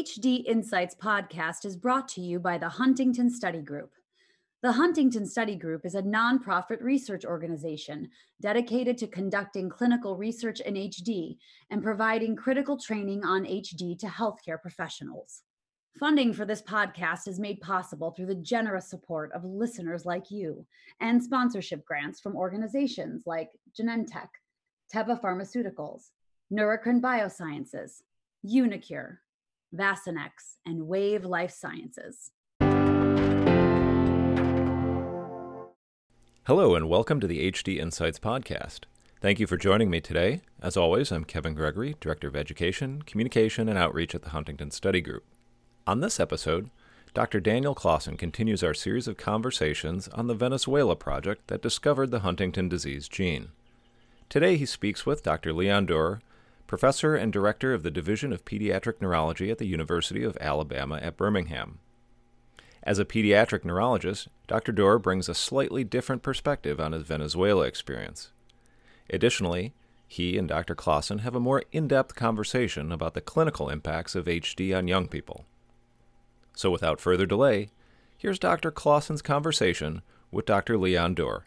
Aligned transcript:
HD 0.00 0.46
Insights 0.46 0.94
podcast 0.94 1.66
is 1.66 1.76
brought 1.76 2.08
to 2.08 2.22
you 2.22 2.38
by 2.38 2.56
the 2.56 2.70
Huntington 2.70 3.28
Study 3.28 3.60
Group. 3.60 3.90
The 4.62 4.72
Huntington 4.72 5.26
Study 5.26 5.56
Group 5.56 5.84
is 5.84 5.94
a 5.94 6.00
nonprofit 6.00 6.80
research 6.80 7.26
organization 7.26 8.08
dedicated 8.40 8.96
to 8.96 9.06
conducting 9.06 9.68
clinical 9.68 10.16
research 10.16 10.60
in 10.60 10.72
HD 10.72 11.36
and 11.70 11.82
providing 11.82 12.34
critical 12.34 12.78
training 12.78 13.26
on 13.26 13.44
HD 13.44 13.98
to 13.98 14.06
healthcare 14.06 14.58
professionals. 14.58 15.42
Funding 15.98 16.32
for 16.32 16.46
this 16.46 16.62
podcast 16.62 17.28
is 17.28 17.38
made 17.38 17.60
possible 17.60 18.10
through 18.10 18.26
the 18.26 18.34
generous 18.36 18.88
support 18.88 19.30
of 19.34 19.44
listeners 19.44 20.06
like 20.06 20.30
you 20.30 20.64
and 21.00 21.22
sponsorship 21.22 21.84
grants 21.84 22.20
from 22.20 22.36
organizations 22.36 23.24
like 23.26 23.50
Genentech, 23.78 24.30
Teva 24.94 25.20
Pharmaceuticals, 25.20 26.04
Neurocrine 26.50 27.02
Biosciences, 27.02 28.00
uniQure, 28.46 29.18
Vaccinex, 29.74 30.56
and 30.66 30.88
Wave 30.88 31.24
Life 31.24 31.52
Sciences. 31.52 32.32
Hello, 36.46 36.74
and 36.74 36.88
welcome 36.88 37.20
to 37.20 37.28
the 37.28 37.50
HD 37.52 37.78
Insights 37.78 38.18
Podcast. 38.18 38.80
Thank 39.20 39.38
you 39.38 39.46
for 39.46 39.56
joining 39.56 39.88
me 39.88 40.00
today. 40.00 40.40
As 40.60 40.76
always, 40.76 41.12
I'm 41.12 41.24
Kevin 41.24 41.54
Gregory, 41.54 41.94
Director 42.00 42.26
of 42.26 42.34
Education, 42.34 43.02
Communication, 43.02 43.68
and 43.68 43.78
Outreach 43.78 44.14
at 44.14 44.22
the 44.22 44.30
Huntington 44.30 44.72
Study 44.72 45.00
Group. 45.00 45.24
On 45.86 46.00
this 46.00 46.18
episode, 46.18 46.70
Dr. 47.14 47.38
Daniel 47.38 47.74
Claassen 47.74 48.18
continues 48.18 48.64
our 48.64 48.74
series 48.74 49.06
of 49.06 49.16
conversations 49.16 50.08
on 50.08 50.26
the 50.26 50.34
Venezuela 50.34 50.96
project 50.96 51.46
that 51.48 51.62
discovered 51.62 52.10
the 52.10 52.20
Huntington 52.20 52.68
disease 52.68 53.08
gene. 53.08 53.48
Today, 54.28 54.56
he 54.56 54.66
speaks 54.66 55.06
with 55.06 55.22
Dr. 55.22 55.52
Leon 55.52 55.86
Dure, 55.86 56.20
professor 56.70 57.16
and 57.16 57.32
director 57.32 57.74
of 57.74 57.82
the 57.82 57.90
Division 57.90 58.32
of 58.32 58.44
Pediatric 58.44 59.00
Neurology 59.00 59.50
at 59.50 59.58
the 59.58 59.66
University 59.66 60.22
of 60.22 60.38
Alabama 60.40 61.00
at 61.02 61.16
Birmingham. 61.16 61.80
As 62.84 63.00
a 63.00 63.04
pediatric 63.04 63.64
neurologist, 63.64 64.28
Dr. 64.46 64.70
Dure 64.70 65.00
brings 65.00 65.28
a 65.28 65.34
slightly 65.34 65.82
different 65.82 66.22
perspective 66.22 66.78
on 66.78 66.92
his 66.92 67.02
Venezuela 67.02 67.66
experience. 67.66 68.30
Additionally, 69.12 69.74
he 70.06 70.38
and 70.38 70.46
Dr. 70.46 70.76
Claassen 70.76 71.22
have 71.22 71.34
a 71.34 71.40
more 71.40 71.64
in 71.72 71.88
depth 71.88 72.14
conversation 72.14 72.92
about 72.92 73.14
the 73.14 73.20
clinical 73.20 73.68
impacts 73.68 74.14
of 74.14 74.26
HD 74.26 74.72
on 74.72 74.86
young 74.86 75.08
people. 75.08 75.46
So, 76.54 76.70
without 76.70 77.00
further 77.00 77.26
delay, 77.26 77.70
here's 78.16 78.38
Dr. 78.38 78.70
Claassen's 78.70 79.22
conversation 79.22 80.02
with 80.30 80.46
Dr. 80.46 80.78
Leon 80.78 81.14
Dure. 81.14 81.46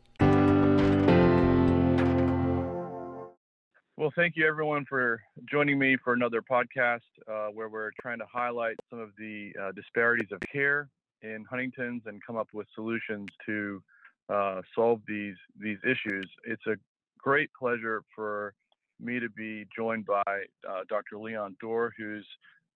Well, 3.96 4.12
thank 4.16 4.36
you 4.36 4.48
everyone 4.48 4.86
for 4.90 5.22
joining 5.48 5.78
me 5.78 5.98
for 6.04 6.14
another 6.14 6.42
podcast 6.42 7.02
uh, 7.32 7.50
where 7.54 7.70
we're 7.70 7.92
trying 8.02 8.18
to 8.18 8.26
highlight 8.26 8.76
some 8.90 9.00
of 9.00 9.12
the 9.20 9.52
uh, 9.62 9.72
disparities 9.72 10.30
of 10.32 10.40
care 10.52 10.90
in 11.22 11.46
Huntington's 11.48 12.02
and 12.08 12.20
come 12.26 12.36
up 12.36 12.48
with 12.54 12.66
solutions 12.74 13.30
to 13.46 13.84
uh, 14.30 14.62
solve 14.74 15.02
these 15.08 15.36
these 15.62 15.78
issues. 15.84 16.28
It's 16.44 16.66
a 16.66 16.74
great 17.20 17.52
pleasure 17.54 18.02
for 18.16 18.56
me 19.00 19.20
to 19.20 19.30
be 19.30 19.68
joined 19.76 20.08
by 20.08 20.24
uh, 20.68 20.82
Dr. 20.90 21.20
Leon 21.20 21.56
Dure, 21.62 21.94
who's 21.96 22.26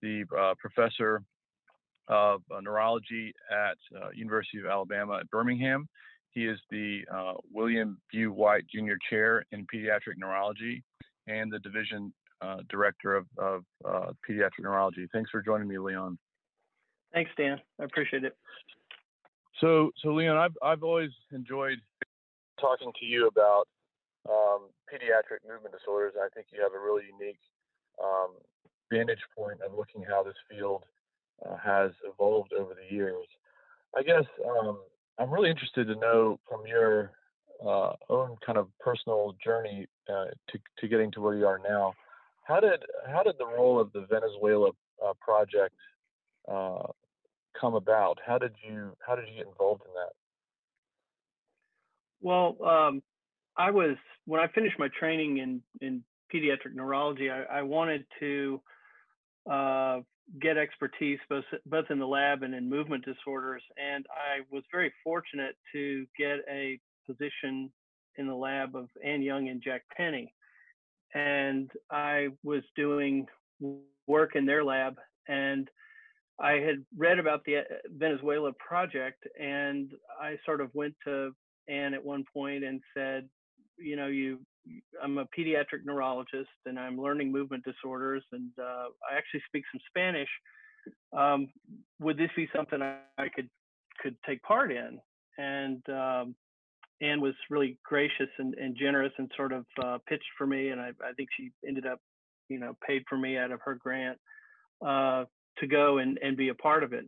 the 0.04 0.23
uh, 0.40 0.54
professor 0.60 1.23
of 2.08 2.44
uh, 2.56 2.62
neurology 2.62 3.34
at 3.52 3.78
University 4.16 4.60
of 4.60 4.68
Alabama 4.68 5.18
at 5.22 5.32
Birmingham. 5.32 5.90
He 6.30 6.45
is 6.45 6.60
the 6.70 7.02
William 7.52 8.00
B. 8.12 8.28
White 8.28 8.68
Jr. 8.68 8.98
Chair 9.10 9.44
in 9.52 9.66
Pediatric 9.66 10.17
Neurology 10.20 10.84
and 11.27 11.52
the 11.52 11.60
division 11.60 12.14
uh, 12.42 12.58
director 12.70 13.15
of, 13.15 13.26
of 13.38 13.64
uh, 13.86 14.11
pediatric 14.27 14.61
neurology. 14.61 15.08
Thanks 15.11 15.30
for 15.30 15.42
joining 15.42 15.67
me, 15.67 15.77
Leon. 15.77 16.17
Thanks, 17.14 17.32
Dan. 17.38 17.60
I 17.80 17.83
appreciate 17.83 18.23
it. 18.23 18.36
So, 19.60 19.92
so 20.04 20.14
Leon, 20.14 20.37
I've 20.37 20.55
I've 20.61 20.83
always 20.83 21.10
enjoyed 21.32 21.80
talking 22.60 22.92
to 22.99 23.05
you 23.05 23.27
about 23.27 23.67
um, 24.30 24.70
pediatric 24.92 25.48
movement 25.48 25.73
disorders. 25.77 26.14
I 26.20 26.27
think 26.33 26.48
you 26.54 26.61
have 26.61 26.73
a 26.73 26.80
really 26.80 27.04
unique 27.20 27.39
um, 28.04 28.32
vantage 28.92 29.23
point 29.36 29.60
of 29.66 29.76
looking 29.76 30.04
how 30.08 30.21
this 30.23 30.36
field 30.49 30.83
uh, 31.45 31.58
has 31.58 31.92
evolved 32.05 32.54
over 32.54 32.73
the 32.76 32.95
years. 32.95 33.26
I 33.98 34.04
guess 34.04 34.26
um, 34.45 34.80
I'm 35.17 35.32
really 35.32 35.49
interested 35.49 35.87
to 35.87 35.95
know 35.95 36.39
from 36.48 36.67
your 36.67 37.11
uh, 37.66 37.94
own 38.10 38.36
kind 38.45 38.58
of 38.58 38.68
personal 38.80 39.36
journey 39.44 39.88
uh, 40.10 40.26
to 40.50 40.60
to 40.80 40.88
getting 40.88 41.12
to 41.12 41.22
where 41.22 41.36
you 41.36 41.45
are 41.45 41.60
now. 41.68 41.94
How 42.44 42.60
did 42.60 42.84
how 43.08 43.23
did 43.23 43.36
the 43.38 43.45
role 43.45 43.80
of 43.80 43.92
the 43.94 44.06
Venezuela 44.10 44.72
uh, 45.06 45.14
project 45.20 45.76
uh, 46.48 46.88
come 47.60 47.73
about? 47.73 48.20
How 48.26 48.38
did 48.38 48.54
you 48.67 48.96
how 49.06 49.16
did 49.16 49.28
you 49.28 49.36
get 49.38 49.48
involved 49.48 49.82
in 49.86 49.94
that? 49.94 50.14
Well, 52.22 52.58
um, 52.66 53.02
I 53.58 53.72
was 53.72 53.98
when 54.26 54.40
I 54.42 54.48
finished 54.48 54.78
my 54.80 54.90
training 55.00 55.38
in 55.38 55.62
in 55.82 56.04
pediatric 56.34 56.73
neurology. 56.73 57.30
I, 57.30 57.44
I 57.44 57.62
wanted 57.64 58.06
to 58.20 58.62
uh, 59.50 60.00
get 60.42 60.58
expertise 60.58 61.20
both 61.30 61.46
both 61.66 61.86
in 61.90 62.00
the 62.00 62.08
lab 62.08 62.44
and 62.44 62.54
in 62.54 62.70
movement 62.70 63.06
disorders, 63.06 63.64
and 63.78 64.06
I 64.12 64.42
was 64.52 64.64
very 64.72 64.94
fortunate 65.04 65.56
to 65.73 66.06
get 66.17 66.40
a 66.50 66.80
position 67.08 67.72
in 68.18 68.28
the 68.28 68.36
lab 68.36 68.76
of 68.76 68.90
Anne 69.04 69.22
Young 69.22 69.50
and 69.50 69.62
Jack 69.64 69.84
Penney. 69.95 70.34
And 71.14 71.72
I 71.90 72.28
was 72.44 72.64
doing 72.76 73.26
work 74.08 74.36
in 74.36 74.45
their 74.45 74.64
lab 74.64 74.95
and 75.28 75.70
I 76.40 76.54
had 76.54 76.86
read 76.96 77.20
about 77.20 77.44
the 77.46 77.58
uh, 77.58 77.62
Venezuela 77.98 78.52
project 78.54 79.23
and 79.40 79.92
I 80.22 80.38
sort 80.46 80.62
of 80.62 80.70
went 80.73 80.94
to 81.06 81.32
Anne 81.67 81.94
at 81.94 82.04
one 82.04 82.23
point 82.32 82.64
and 82.64 82.82
said, 82.96 83.28
you 83.78 83.96
know, 83.96 84.08
you 84.08 84.40
I'm 85.02 85.17
a 85.17 85.26
pediatric 85.38 85.86
neurologist 85.86 86.50
and 86.66 86.78
I'm 86.78 87.00
learning 87.00 87.32
movement 87.32 87.64
disorders 87.64 88.23
and 88.32 88.52
uh, 88.60 88.88
I 89.10 89.17
actually 89.17 89.42
speak 89.48 89.64
some 89.72 89.80
Spanish. 89.88 90.30
Um, 91.17 91.48
would 92.00 92.17
this 92.17 92.30
be 92.36 92.50
something 92.56 92.82
I 92.82 93.30
could 93.34 93.50
could 94.02 94.16
take 94.26 94.42
part 94.44 94.72
in? 94.72 95.00
And 95.38 95.82
um, 95.90 96.36
Anne 97.02 97.22
was 97.22 97.34
really 97.50 97.78
gracious 97.84 98.30
and, 98.40 98.54
and 98.56 98.76
generous 98.76 99.14
and 99.18 99.32
sort 99.36 99.52
of 99.52 99.66
uh, 99.84 99.98
pitched 100.08 100.24
for 100.38 100.48
me, 100.48 100.70
and 100.70 100.82
I, 100.82 100.90
I, 101.04 101.14
think 101.16 101.30
she 101.38 101.52
ended 101.68 101.86
up, 101.86 102.00
you 102.50 102.60
know, 102.60 102.76
paid 102.86 103.04
for 103.08 103.18
me 103.18 103.38
out 103.38 103.52
of 103.52 103.60
her 103.66 103.76
grant 103.76 104.18
uh, 104.86 105.26
to 105.60 105.68
go 105.68 106.00
and, 106.00 106.18
and 106.22 106.36
be 106.36 106.50
a 106.50 106.56
part 106.56 106.84
of 106.84 106.94
it. 106.94 107.06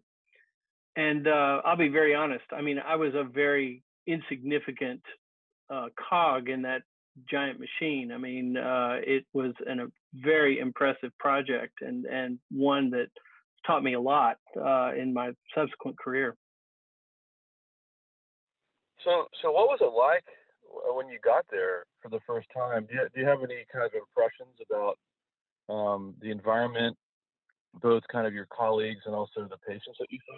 And 0.95 1.27
uh, 1.27 1.61
I'll 1.65 1.77
be 1.77 1.89
very 1.89 2.13
honest. 2.13 2.45
I 2.51 2.61
mean, 2.61 2.77
I 2.77 2.95
was 2.95 3.13
a 3.15 3.23
very 3.23 3.83
insignificant 4.05 5.01
uh, 5.73 5.87
cog 6.09 6.49
in 6.49 6.63
that 6.63 6.81
giant 7.29 7.59
machine. 7.59 8.11
I 8.11 8.17
mean, 8.17 8.57
uh, 8.57 8.97
it 9.01 9.25
was 9.33 9.53
an, 9.65 9.79
a 9.79 9.87
very 10.13 10.59
impressive 10.59 11.11
project 11.19 11.73
and 11.81 12.05
and 12.05 12.39
one 12.51 12.89
that 12.91 13.07
taught 13.65 13.83
me 13.83 13.93
a 13.93 13.99
lot 13.99 14.37
uh, 14.59 14.91
in 14.97 15.13
my 15.13 15.31
subsequent 15.55 15.97
career. 15.99 16.35
So, 19.03 19.25
so 19.41 19.51
what 19.51 19.67
was 19.67 19.79
it 19.81 19.93
like 19.93 20.25
uh, 20.69 20.93
when 20.93 21.07
you 21.07 21.19
got 21.23 21.45
there 21.49 21.85
for 22.01 22.09
the 22.09 22.19
first 22.27 22.47
time? 22.55 22.85
Do 22.85 22.95
you, 22.95 23.07
do 23.13 23.21
you 23.21 23.27
have 23.27 23.43
any 23.43 23.65
kind 23.71 23.85
of 23.85 23.91
impressions 23.93 24.55
about 24.69 24.97
um, 25.73 26.15
the 26.21 26.31
environment, 26.31 26.97
both 27.81 28.03
kind 28.11 28.27
of 28.27 28.33
your 28.33 28.47
colleagues 28.47 29.01
and 29.05 29.15
also 29.15 29.47
the 29.49 29.57
patients 29.67 29.97
that 29.99 30.07
you 30.09 30.19
saw? 30.27 30.37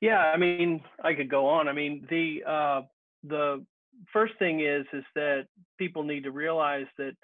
Yeah, 0.00 0.18
I 0.18 0.36
mean, 0.36 0.80
I 1.02 1.14
could 1.14 1.28
go 1.28 1.46
on. 1.46 1.66
I 1.66 1.72
mean, 1.72 2.06
the 2.08 2.44
uh, 2.48 2.82
the 3.24 3.64
first 4.12 4.34
thing 4.38 4.60
is 4.60 4.86
is 4.92 5.04
that 5.16 5.46
people 5.76 6.04
need 6.04 6.22
to 6.22 6.30
realize 6.30 6.86
that 6.98 7.14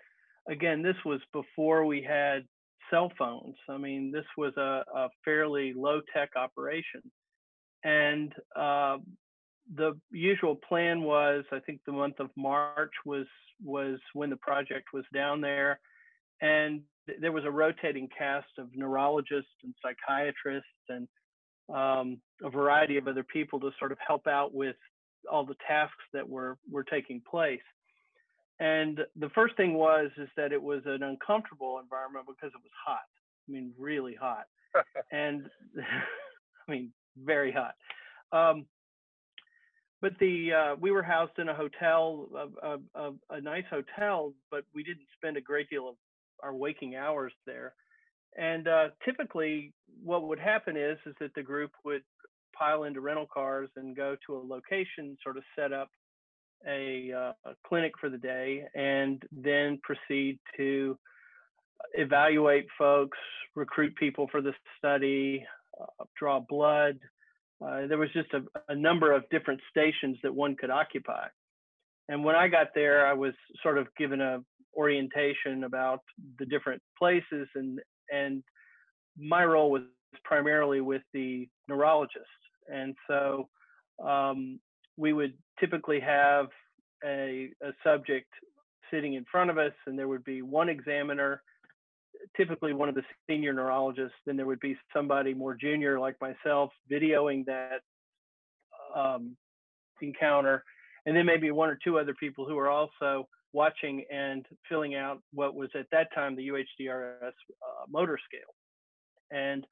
again, 0.49 0.83
this 0.83 0.97
was 1.05 1.21
before 1.33 1.85
we 1.85 2.03
had 2.03 2.45
cell 2.91 3.13
phones. 3.17 3.55
I 3.69 3.77
mean, 3.77 4.11
this 4.11 4.25
was 4.37 4.53
a, 4.57 4.85
a 4.95 5.09
fairly 5.25 5.73
low 5.73 6.01
tech 6.13 6.31
operation 6.37 7.01
and 7.85 8.35
uh, 8.57 8.99
the 9.77 9.99
usual 10.11 10.57
plan 10.57 11.03
was 11.03 11.45
i 11.53 11.59
think 11.61 11.81
the 11.87 11.93
month 11.93 12.21
of 12.21 12.31
march 12.37 12.93
was 13.05 13.27
was 13.63 13.99
when 14.13 14.31
the 14.31 14.37
project 14.37 14.89
was 14.93 15.05
down 15.13 15.41
there 15.41 15.81
and 16.41 16.83
there 17.21 17.33
was 17.33 17.45
a 17.45 17.51
rotating 17.51 18.09
cast 18.17 18.49
of 18.59 18.69
neurologists 18.75 19.53
and 19.63 19.75
psychiatrists 19.83 20.69
and 20.89 21.09
um, 21.75 22.19
a 22.43 22.51
variety 22.51 22.97
of 22.97 23.09
other 23.09 23.23
people 23.25 23.61
to 23.61 23.71
sort 23.79 23.93
of 23.93 23.99
help 24.07 24.27
out 24.27 24.55
with 24.55 24.77
all 25.31 25.45
the 25.45 25.57
tasks 25.67 26.05
that 26.13 26.29
were 26.29 26.59
were 26.71 26.85
taking 26.85 27.23
place. 27.29 27.61
And 28.61 29.01
the 29.17 29.31
first 29.31 29.57
thing 29.57 29.75
was 29.75 30.11
is 30.17 30.29
that 30.37 30.53
it 30.53 30.63
was 30.63 30.83
an 30.87 31.03
uncomfortable 31.03 31.81
environment 31.83 32.27
because 32.27 32.53
it 32.55 32.63
was 32.63 32.73
hot 32.85 33.01
i 33.49 33.53
mean 33.53 33.73
really 33.79 34.15
hot. 34.15 34.45
And 35.11 35.49
i 36.69 36.71
mean 36.71 36.93
very 37.17 37.53
hot. 37.53 37.75
Um, 38.33 38.67
but 40.01 40.13
the 40.21 40.53
uh, 40.53 40.77
we 40.79 40.91
were 40.91 41.03
housed 41.03 41.39
in 41.39 41.49
a 41.49 41.55
hotel, 41.55 42.29
a, 42.63 42.79
a, 42.95 43.13
a, 43.31 43.41
nice 43.41 43.65
hotel, 43.71 44.35
but 44.51 44.65
we 44.75 44.83
didn't 44.83 45.07
spend 45.17 45.37
a 45.39 45.41
great 45.41 45.71
deal 45.71 45.89
of 45.89 45.95
our 46.43 46.55
waking 46.55 46.95
hours 46.95 47.33
there. 47.47 47.75
And 48.37 48.69
uh, 48.69 48.89
typically, 49.05 49.73
what 50.03 50.29
would 50.29 50.39
happen 50.39 50.77
is 50.77 50.99
is 51.07 51.15
that 51.21 51.35
the 51.35 51.43
group 51.43 51.71
would 51.85 52.03
pile 52.55 52.85
into 52.85 53.01
rental 53.01 53.27
cars 53.33 53.71
and 53.77 53.97
go 53.97 54.17
to 54.27 54.37
a 54.37 54.43
location, 54.47 55.17
sort 55.23 55.37
of 55.37 55.43
set 55.57 55.73
up 55.73 55.89
a, 56.67 57.13
uh, 57.13 57.51
a 57.51 57.55
clinic 57.67 57.93
for 58.01 58.09
the 58.09 58.19
day, 58.19 58.65
and 58.75 59.23
then 59.33 59.79
proceed 59.83 60.39
to 60.57 60.99
evaluate 61.95 62.67
folks, 62.79 63.19
recruit 63.55 63.95
people 63.97 64.29
for 64.31 64.41
the 64.41 64.53
study, 64.79 65.45
draw 66.19 66.41
blood. 66.41 66.99
Uh, 67.65 67.87
there 67.87 67.99
was 67.99 68.11
just 68.13 68.29
a, 68.35 68.43
a, 68.73 68.75
number 68.75 69.13
of 69.13 69.29
different 69.31 69.61
stations 69.71 70.19
that 70.23 70.35
one 70.35 70.57
could 70.57 70.71
occupy. 70.71 71.27
And 72.09 72.25
when 72.25 72.37
I 72.37 72.49
got 72.49 72.69
there, 72.75 73.07
I 73.07 73.13
was 73.13 73.33
sort 73.63 73.79
of 73.79 73.87
given 73.97 74.21
a 74.21 74.41
orientation 74.77 75.65
about 75.65 76.01
the 76.39 76.47
different 76.47 76.83
places, 76.99 77.49
and 77.55 77.81
and 78.13 78.43
my 79.17 79.45
role 79.45 79.71
was 79.71 79.83
primarily 80.25 80.81
with 80.81 81.03
the 81.13 81.49
neurologist. 81.69 82.27
And 82.73 82.95
so 83.09 83.49
um, 84.05 84.61
we 84.97 85.13
would 85.13 85.35
typically 85.61 86.01
have 86.01 86.47
a, 87.05 87.51
a 87.63 87.71
subject 87.83 88.29
sitting 88.91 89.15
in 89.15 89.25
front 89.31 89.51
of 89.51 89.59
us, 89.59 89.73
and 89.87 89.99
there 89.99 90.09
would 90.09 90.25
be 90.25 90.43
one 90.43 90.69
examiner 90.69 91.43
typically 92.37 92.73
one 92.73 92.89
of 92.89 92.95
the 92.95 93.03
senior 93.29 93.53
neurologists, 93.53 94.17
then 94.27 94.37
there 94.37 94.47
would 94.47 94.61
be 94.61 94.77
somebody 94.95 95.35
more 95.35 95.55
junior 95.55 95.99
like 95.99 96.17
myself 96.21 96.71
videoing 96.91 97.45
that 97.47 97.81
um, 98.95 99.37
encounter, 100.01 100.65
and 101.07 101.17
then 101.17 101.27
maybe 101.27 101.51
one 101.51 101.69
or 101.69 101.79
two 101.83 101.99
other 101.99 102.15
people 102.15 102.47
who 102.47 102.59
are 102.59 102.71
also 102.71 103.29
watching 103.53 104.05
and 104.13 104.45
filling 104.69 104.95
out 104.95 105.23
what 105.33 105.55
was 105.55 105.71
at 105.79 105.87
that 105.93 106.09
time 106.15 106.35
the 106.35 106.49
UHDRS 106.49 107.29
uh, 107.29 107.85
motor 107.89 108.19
scale. 108.25 108.55
And 109.31 109.65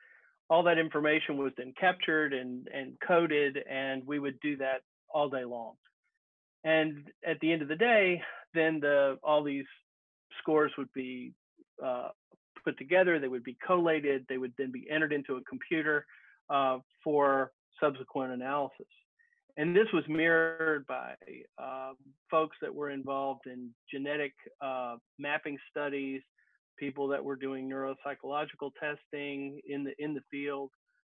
all 0.48 0.62
that 0.64 0.78
information 0.78 1.36
was 1.36 1.52
then 1.56 1.72
captured 1.78 2.32
and, 2.32 2.68
and 2.72 2.94
coded, 3.06 3.58
and 3.68 4.06
we 4.06 4.18
would 4.18 4.38
do 4.40 4.56
that 4.58 4.82
all 5.12 5.28
day 5.28 5.44
long. 5.44 5.74
And 6.64 7.08
at 7.26 7.40
the 7.40 7.52
end 7.52 7.62
of 7.62 7.68
the 7.68 7.76
day, 7.76 8.22
then 8.54 8.78
the 8.80 9.18
all 9.22 9.42
these 9.42 9.64
scores 10.40 10.72
would 10.78 10.92
be 10.94 11.32
uh, 11.84 12.08
put 12.64 12.78
together. 12.78 13.18
They 13.18 13.28
would 13.28 13.44
be 13.44 13.56
collated. 13.64 14.24
They 14.28 14.38
would 14.38 14.52
then 14.58 14.72
be 14.72 14.86
entered 14.90 15.12
into 15.12 15.36
a 15.36 15.44
computer 15.44 16.06
uh, 16.50 16.78
for 17.02 17.52
subsequent 17.80 18.32
analysis. 18.32 18.86
And 19.56 19.76
this 19.76 19.86
was 19.92 20.04
mirrored 20.08 20.86
by 20.86 21.14
uh, 21.62 21.92
folks 22.30 22.56
that 22.62 22.74
were 22.74 22.90
involved 22.90 23.42
in 23.46 23.70
genetic 23.92 24.32
uh, 24.62 24.96
mapping 25.18 25.58
studies, 25.70 26.22
people 26.78 27.06
that 27.08 27.22
were 27.22 27.36
doing 27.36 27.68
neuropsychological 27.68 28.70
testing 28.80 29.60
in 29.68 29.84
the 29.84 29.92
in 29.98 30.14
the 30.14 30.22
field, 30.30 30.70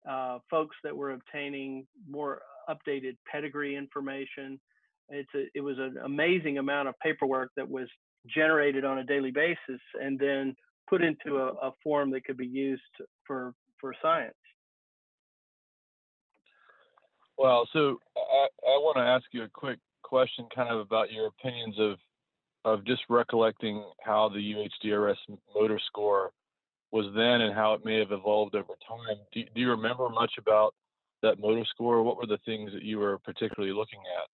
uh, 0.10 0.40
folks 0.50 0.76
that 0.84 0.96
were 0.96 1.12
obtaining 1.12 1.88
more 2.10 2.42
updated 2.70 3.16
pedigree 3.32 3.76
information. 3.76 4.60
It's 5.10 5.30
a, 5.34 5.46
it 5.54 5.62
was 5.62 5.78
an 5.78 5.98
amazing 6.04 6.58
amount 6.58 6.90
of 6.90 6.96
paperwork 7.02 7.52
that 7.56 7.70
was 7.70 7.88
generated 8.28 8.84
on 8.84 8.98
a 8.98 9.04
daily 9.04 9.32
basis, 9.32 9.82
and 10.02 10.20
then 10.20 10.56
put 10.88 11.02
into 11.02 11.38
a, 11.38 11.48
a 11.68 11.72
form 11.84 12.12
that 12.12 12.26
could 12.26 12.38
be 12.38 12.48
used 12.48 12.82
for 13.26 13.54
for 13.80 13.94
science. 14.02 14.34
Well, 17.38 17.68
so 17.74 18.00
I, 18.16 18.48
I 18.66 18.78
want 18.80 18.98
to 18.98 19.02
ask 19.02 19.26
you 19.32 19.44
a 19.44 19.50
quick 19.50 19.80
question, 20.04 20.48
kind 20.56 20.70
of 20.70 20.80
about 20.80 21.12
your 21.12 21.28
opinions 21.28 21.76
of 21.80 21.98
of 22.64 22.86
just 22.86 23.04
recollecting 23.10 23.84
how 24.04 24.30
the 24.30 24.40
UHDRS 24.40 25.18
motor 25.54 25.80
score 25.86 26.32
was 26.92 27.06
then 27.16 27.42
and 27.42 27.54
how 27.54 27.74
it 27.74 27.86
may 27.86 28.00
have 28.00 28.12
evolved 28.12 28.56
over 28.56 28.74
time. 28.88 29.18
Do, 29.34 29.44
do 29.54 29.62
you 29.62 29.70
remember 29.70 30.10
much 30.10 30.32
about 30.40 30.74
that 31.22 31.40
motor 31.40 31.64
score? 31.70 32.02
What 32.02 32.18
were 32.18 32.26
the 32.26 32.40
things 32.46 32.72
that 32.74 32.82
you 32.82 32.98
were 32.98 33.20
particularly 33.20 33.74
looking 33.74 34.00
at? 34.20 34.28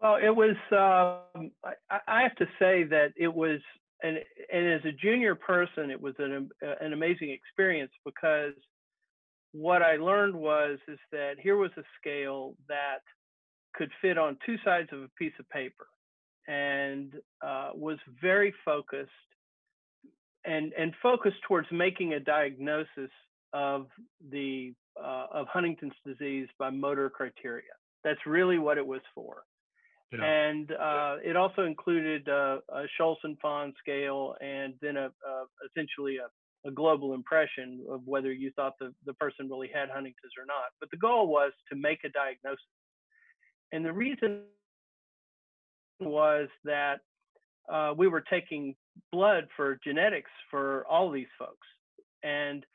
Well, 0.00 0.16
it 0.16 0.34
was. 0.34 0.56
Um, 0.72 1.52
I, 1.64 1.98
I, 2.08 2.22
have 2.22 2.34
to 2.36 2.46
say 2.58 2.82
that 2.84 3.12
it 3.16 3.32
was 3.32 3.60
and 4.02 4.18
and 4.52 4.72
as 4.72 4.84
a 4.84 4.92
junior 4.92 5.34
person, 5.34 5.90
it 5.90 6.00
was 6.00 6.14
an 6.18 6.50
an 6.80 6.92
amazing 6.92 7.30
experience 7.30 7.92
because 8.04 8.54
what 9.52 9.82
I 9.82 9.96
learned 9.96 10.34
was 10.34 10.78
is 10.88 10.98
that 11.12 11.34
here 11.40 11.56
was 11.56 11.70
a 11.76 11.82
scale 12.00 12.54
that 12.68 13.00
could 13.74 13.90
fit 14.00 14.18
on 14.18 14.36
two 14.44 14.56
sides 14.64 14.88
of 14.92 15.02
a 15.02 15.08
piece 15.18 15.32
of 15.38 15.48
paper 15.50 15.86
and 16.48 17.14
uh, 17.44 17.70
was 17.74 17.98
very 18.20 18.52
focused 18.64 19.10
and 20.44 20.72
and 20.72 20.92
focused 21.02 21.36
towards 21.46 21.68
making 21.70 22.14
a 22.14 22.20
diagnosis 22.20 23.10
of 23.52 23.86
the 24.30 24.74
uh, 25.02 25.26
of 25.32 25.46
Huntington's 25.48 25.92
disease 26.04 26.48
by 26.58 26.70
motor 26.70 27.08
criteria. 27.08 27.72
That's 28.04 28.20
really 28.26 28.58
what 28.58 28.78
it 28.78 28.86
was 28.86 29.00
for. 29.14 29.44
Yeah. 30.12 30.24
And 30.24 30.72
uh, 30.72 31.16
it 31.24 31.36
also 31.36 31.62
included 31.64 32.28
uh, 32.28 32.58
a 32.68 32.84
Shoulson 33.00 33.16
and 33.24 33.38
Fahn 33.40 33.72
scale 33.78 34.34
and 34.40 34.74
then 34.82 34.96
a, 34.96 35.06
a 35.06 35.44
essentially 35.70 36.18
a, 36.18 36.68
a, 36.68 36.70
global 36.70 37.14
impression 37.14 37.84
of 37.90 38.02
whether 38.04 38.30
you 38.30 38.52
thought 38.54 38.74
the, 38.78 38.92
the 39.06 39.14
person 39.14 39.48
really 39.48 39.70
had 39.72 39.88
Huntington's 39.88 40.32
or 40.38 40.44
not. 40.44 40.66
But 40.80 40.90
the 40.90 40.98
goal 40.98 41.28
was 41.28 41.52
to 41.70 41.78
make 41.78 42.00
a 42.04 42.10
diagnosis. 42.10 42.60
And 43.72 43.84
the 43.84 43.92
reason 43.92 44.42
was 45.98 46.48
that 46.64 47.00
uh, 47.72 47.94
we 47.96 48.06
were 48.06 48.20
taking 48.20 48.74
blood 49.12 49.48
for 49.56 49.78
genetics 49.82 50.30
for 50.50 50.86
all 50.88 51.10
these 51.10 51.32
folks. 51.38 51.66
And 52.22 52.66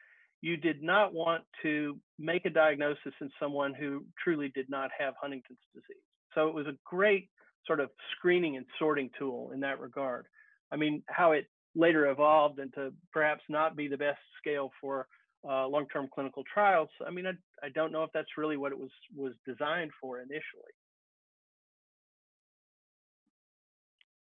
you 0.42 0.57
did 0.57 0.81
not 0.81 1.13
want 1.13 1.44
to 1.62 1.98
make 2.18 2.45
a 2.45 2.50
diagnosis 2.50 3.13
in 3.22 3.30
someone 3.39 3.74
who 3.74 4.06
truly 4.24 4.51
did 4.56 4.69
not 4.69 4.89
have 4.98 5.13
Huntington's 5.22 5.60
disease. 5.74 6.01
So 6.38 6.48
it 6.48 6.54
was 6.54 6.68
a 6.68 6.78
great 6.86 7.30
sort 7.66 7.80
of 7.80 7.89
screening 8.16 8.57
and 8.57 8.66
sorting 8.78 9.10
tool 9.18 9.50
in 9.56 9.60
that 9.62 9.80
regard. 9.80 10.28
I 10.72 10.75
mean, 10.75 11.01
how 11.07 11.31
it 11.31 11.48
later 11.75 12.12
evolved 12.12 12.60
into 12.60 12.94
perhaps 13.12 13.42
not 13.50 13.75
be 13.75 13.88
the 13.88 13.98
best 13.98 14.19
scale 14.39 14.69
for 14.80 15.07
uh, 15.50 15.68
long-term 15.68 16.10
clinical 16.13 16.44
trials. 16.51 16.89
I 17.06 17.10
mean, 17.10 17.25
I, 17.25 17.31
I 17.65 17.70
don't 17.74 17.91
know 17.91 18.03
if 18.03 18.12
that's 18.13 18.38
really 18.38 18.56
what 18.56 18.72
it 18.72 18.77
was 18.77 18.91
was 19.15 19.34
designed 19.48 19.91
for 20.00 20.20
initially. 20.20 20.74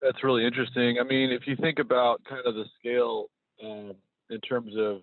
That's 0.02 0.24
really 0.24 0.46
interesting. 0.46 0.98
I 1.00 1.04
mean, 1.04 1.30
if 1.30 1.46
you 1.46 1.56
think 1.58 1.78
about 1.78 2.22
kind 2.28 2.42
of 2.46 2.56
the 2.56 2.66
scale 2.80 3.28
um, 3.64 3.94
in 4.32 4.40
terms 4.42 4.74
of 4.80 5.02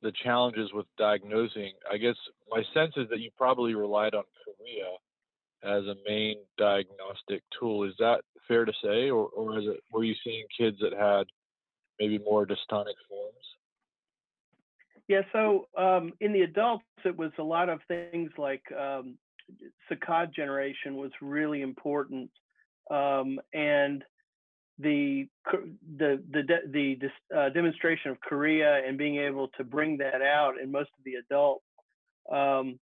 the 0.00 0.12
challenges 0.22 0.70
with 0.72 0.86
diagnosing, 0.96 1.72
I 1.92 1.98
guess 1.98 2.14
my 2.48 2.62
sense 2.72 2.94
is 2.96 3.08
that 3.10 3.18
you 3.18 3.30
probably 3.36 3.74
relied 3.74 4.14
on 4.14 4.22
chorea 4.44 4.96
as 5.62 5.84
a 5.84 5.96
main 6.06 6.36
diagnostic 6.56 7.42
tool. 7.58 7.84
Is 7.84 7.94
that 7.98 8.20
fair 8.46 8.64
to 8.64 8.72
say, 8.82 9.10
or, 9.10 9.26
or 9.28 9.58
is 9.58 9.66
it 9.66 9.80
were 9.92 10.04
you 10.04 10.14
seeing 10.24 10.44
kids 10.56 10.78
that 10.80 10.92
had 10.92 11.26
maybe 11.98 12.18
more 12.18 12.46
dystonic 12.46 12.94
forms? 13.08 13.34
Yeah, 15.08 15.22
so 15.32 15.68
um, 15.76 16.12
in 16.20 16.32
the 16.32 16.42
adults, 16.42 16.84
it 17.04 17.16
was 17.16 17.32
a 17.38 17.42
lot 17.42 17.70
of 17.70 17.80
things 17.88 18.30
like 18.36 18.62
um, 18.78 19.16
saccade 19.90 20.34
generation 20.34 20.96
was 20.96 21.10
really 21.22 21.62
important, 21.62 22.30
um, 22.90 23.40
and 23.54 24.04
the 24.78 25.26
the 25.96 26.22
the 26.30 26.42
the, 26.70 27.36
uh, 27.36 27.48
demonstration 27.48 28.10
of 28.10 28.20
chorea 28.20 28.82
and 28.86 28.98
being 28.98 29.16
able 29.16 29.48
to 29.56 29.64
bring 29.64 29.96
that 29.98 30.22
out 30.22 30.54
in 30.62 30.70
most 30.70 30.90
of 30.98 31.04
the 31.04 31.14
adults. 31.14 31.64
Um, 32.30 32.78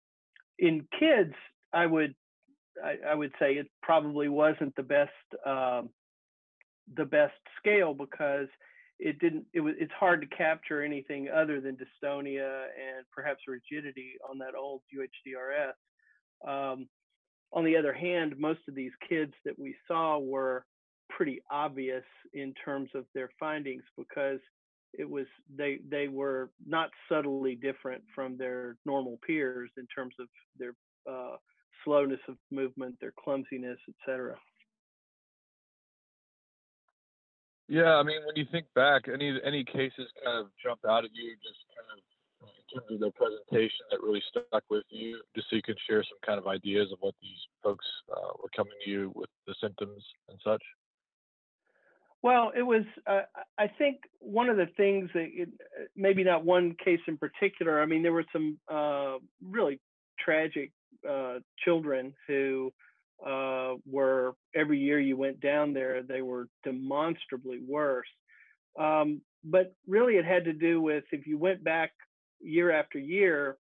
in 0.59 0.87
kids, 0.99 1.35
I 1.73 1.85
would 1.87 2.15
I, 2.83 3.11
I, 3.11 3.15
would 3.15 3.33
say 3.39 3.55
it 3.55 3.69
probably 3.83 4.29
wasn't 4.29 4.75
the 4.77 4.83
best 4.83 5.11
um, 5.47 5.91
the 6.97 7.05
best 7.05 7.35
scale 7.59 7.95
because 7.95 8.49
it 8.99 9.19
didn't 9.19 9.45
it 9.53 9.61
was 9.61 9.75
it's 9.79 9.93
hard 9.99 10.21
to 10.21 10.37
capture 10.37 10.83
anything 10.83 11.29
other 11.29 11.61
than 11.61 11.77
dystonia 11.77 12.65
and 12.65 13.07
perhaps 13.13 13.43
rigidity 13.49 14.15
on 14.29 14.39
that 14.39 14.55
old 14.59 14.83
UHDRS. 14.95 15.73
Um, 16.47 16.89
on 17.53 17.65
the 17.65 17.77
other 17.77 17.93
hand, 17.93 18.35
most 18.39 18.61
of 18.69 18.75
these 18.75 18.93
kids 19.09 19.33
that 19.45 19.59
we 19.59 19.75
saw 19.87 20.19
were 20.19 20.65
pretty 21.09 21.43
obvious 21.51 22.05
in 22.33 22.53
terms 22.65 22.91
of 22.95 23.05
their 23.15 23.31
findings 23.39 23.85
because 23.97 24.41
it 24.93 25.09
was 25.09 25.27
they 25.57 25.79
they 25.89 26.09
were 26.09 26.51
not 26.67 26.91
subtly 27.09 27.55
different 27.57 28.03
from 28.15 28.37
their 28.37 28.77
normal 28.85 29.19
peers 29.27 29.71
in 29.77 29.87
terms 29.95 30.15
of 30.21 30.27
their 30.59 30.75
uh, 31.11 31.37
slowness 31.85 32.21
of 32.29 32.37
movement, 32.51 32.97
their 33.01 33.13
clumsiness, 33.23 33.79
etc. 33.89 34.37
Yeah, 37.69 37.95
I 37.95 38.03
mean, 38.03 38.21
when 38.27 38.37
you 38.37 38.45
think 38.53 38.67
back, 38.75 39.09
any 39.13 39.39
any 39.45 39.65
cases 39.65 40.09
kind 40.23 40.39
of 40.41 40.47
jump 40.63 40.81
out 40.89 41.05
at 41.05 41.11
you, 41.15 41.35
just 41.43 41.65
kind 41.73 41.99
of 41.99 42.05
in 42.45 42.81
terms 42.81 42.93
of 42.93 43.01
their 43.01 43.11
presentation 43.13 43.87
that 43.91 44.03
really 44.03 44.23
stuck 44.29 44.63
with 44.69 44.85
you, 44.91 45.21
just 45.35 45.49
so 45.49 45.57
you 45.57 45.63
can 45.63 45.77
share 45.89 46.03
some 46.03 46.19
kind 46.25 46.39
of 46.39 46.47
ideas 46.47 46.93
of 46.93 46.99
what 47.01 47.15
these 47.23 47.39
folks 47.63 47.87
uh, 48.13 48.33
were 48.43 48.51
coming 48.55 48.73
to 48.85 48.91
you 48.91 49.13
with 49.15 49.31
the 49.47 49.55
symptoms 49.63 50.03
and 50.29 50.39
such. 50.45 50.63
Well, 52.23 52.53
it 52.57 52.63
was. 52.63 52.85
Uh, 53.07 53.23
I 53.59 53.69
think 53.69 54.01
one 54.19 54.49
of 54.49 54.57
the 54.57 54.69
things 54.77 55.11
that 55.15 55.29
it, 55.33 55.49
maybe 55.97 56.25
not 56.25 56.45
one 56.45 56.75
case 56.83 57.01
in 57.07 57.17
particular. 57.17 57.83
I 57.83 57.87
mean, 57.87 58.03
there 58.03 58.13
were 58.13 58.25
some 58.33 58.59
uh, 58.71 59.17
really 59.43 59.81
tragic 60.19 60.71
uh, 61.09 61.39
children 61.65 62.15
who 62.27 62.73
uh, 63.25 63.75
were 63.87 64.35
every 64.55 64.79
year 64.79 65.01
you 65.01 65.17
went 65.17 65.41
down 65.41 65.73
there, 65.73 66.03
they 66.03 66.23
were 66.23 66.49
demonstrably 66.65 67.61
worse. 67.67 68.09
Um, 68.79 69.21
but 69.45 69.75
really, 69.87 70.15
it 70.15 70.25
had 70.25 70.45
to 70.45 70.53
do 70.53 70.81
with 70.81 71.05
if 71.13 71.27
you 71.27 71.39
went 71.39 71.63
back 71.63 71.93
year 72.41 72.71
after 72.71 72.99
year, 72.99 73.57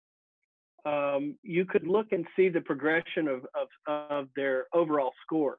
um, 0.86 1.36
you 1.44 1.66
could 1.66 1.88
look 1.88 2.08
and 2.12 2.26
see 2.36 2.50
the 2.50 2.62
progression 2.62 3.28
of 3.28 3.46
of, 3.56 3.68
of 4.10 4.28
their 4.36 4.66
overall 4.74 5.12
scores, 5.26 5.58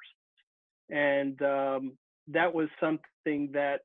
and 0.90 1.40
um, 1.42 1.92
that 2.28 2.52
was 2.52 2.68
something 2.80 3.50
that 3.52 3.80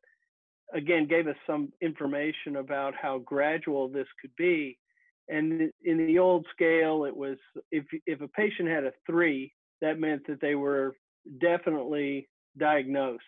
again 0.73 1.07
gave 1.07 1.27
us 1.27 1.35
some 1.45 1.71
information 1.81 2.57
about 2.57 2.93
how 2.95 3.19
gradual 3.19 3.87
this 3.87 4.07
could 4.21 4.35
be 4.37 4.77
and 5.29 5.71
in 5.83 5.97
the 5.97 6.19
old 6.19 6.45
scale 6.51 7.05
it 7.05 7.15
was 7.15 7.37
if 7.71 7.85
if 8.05 8.21
a 8.21 8.27
patient 8.29 8.67
had 8.67 8.83
a 8.83 8.91
3 9.05 9.51
that 9.81 9.99
meant 9.99 10.25
that 10.27 10.41
they 10.41 10.55
were 10.55 10.95
definitely 11.39 12.27
diagnosed 12.57 13.23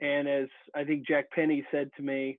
and 0.00 0.28
as 0.28 0.48
i 0.74 0.84
think 0.84 1.06
Jack 1.06 1.30
Penney 1.34 1.64
said 1.70 1.90
to 1.96 2.02
me 2.02 2.38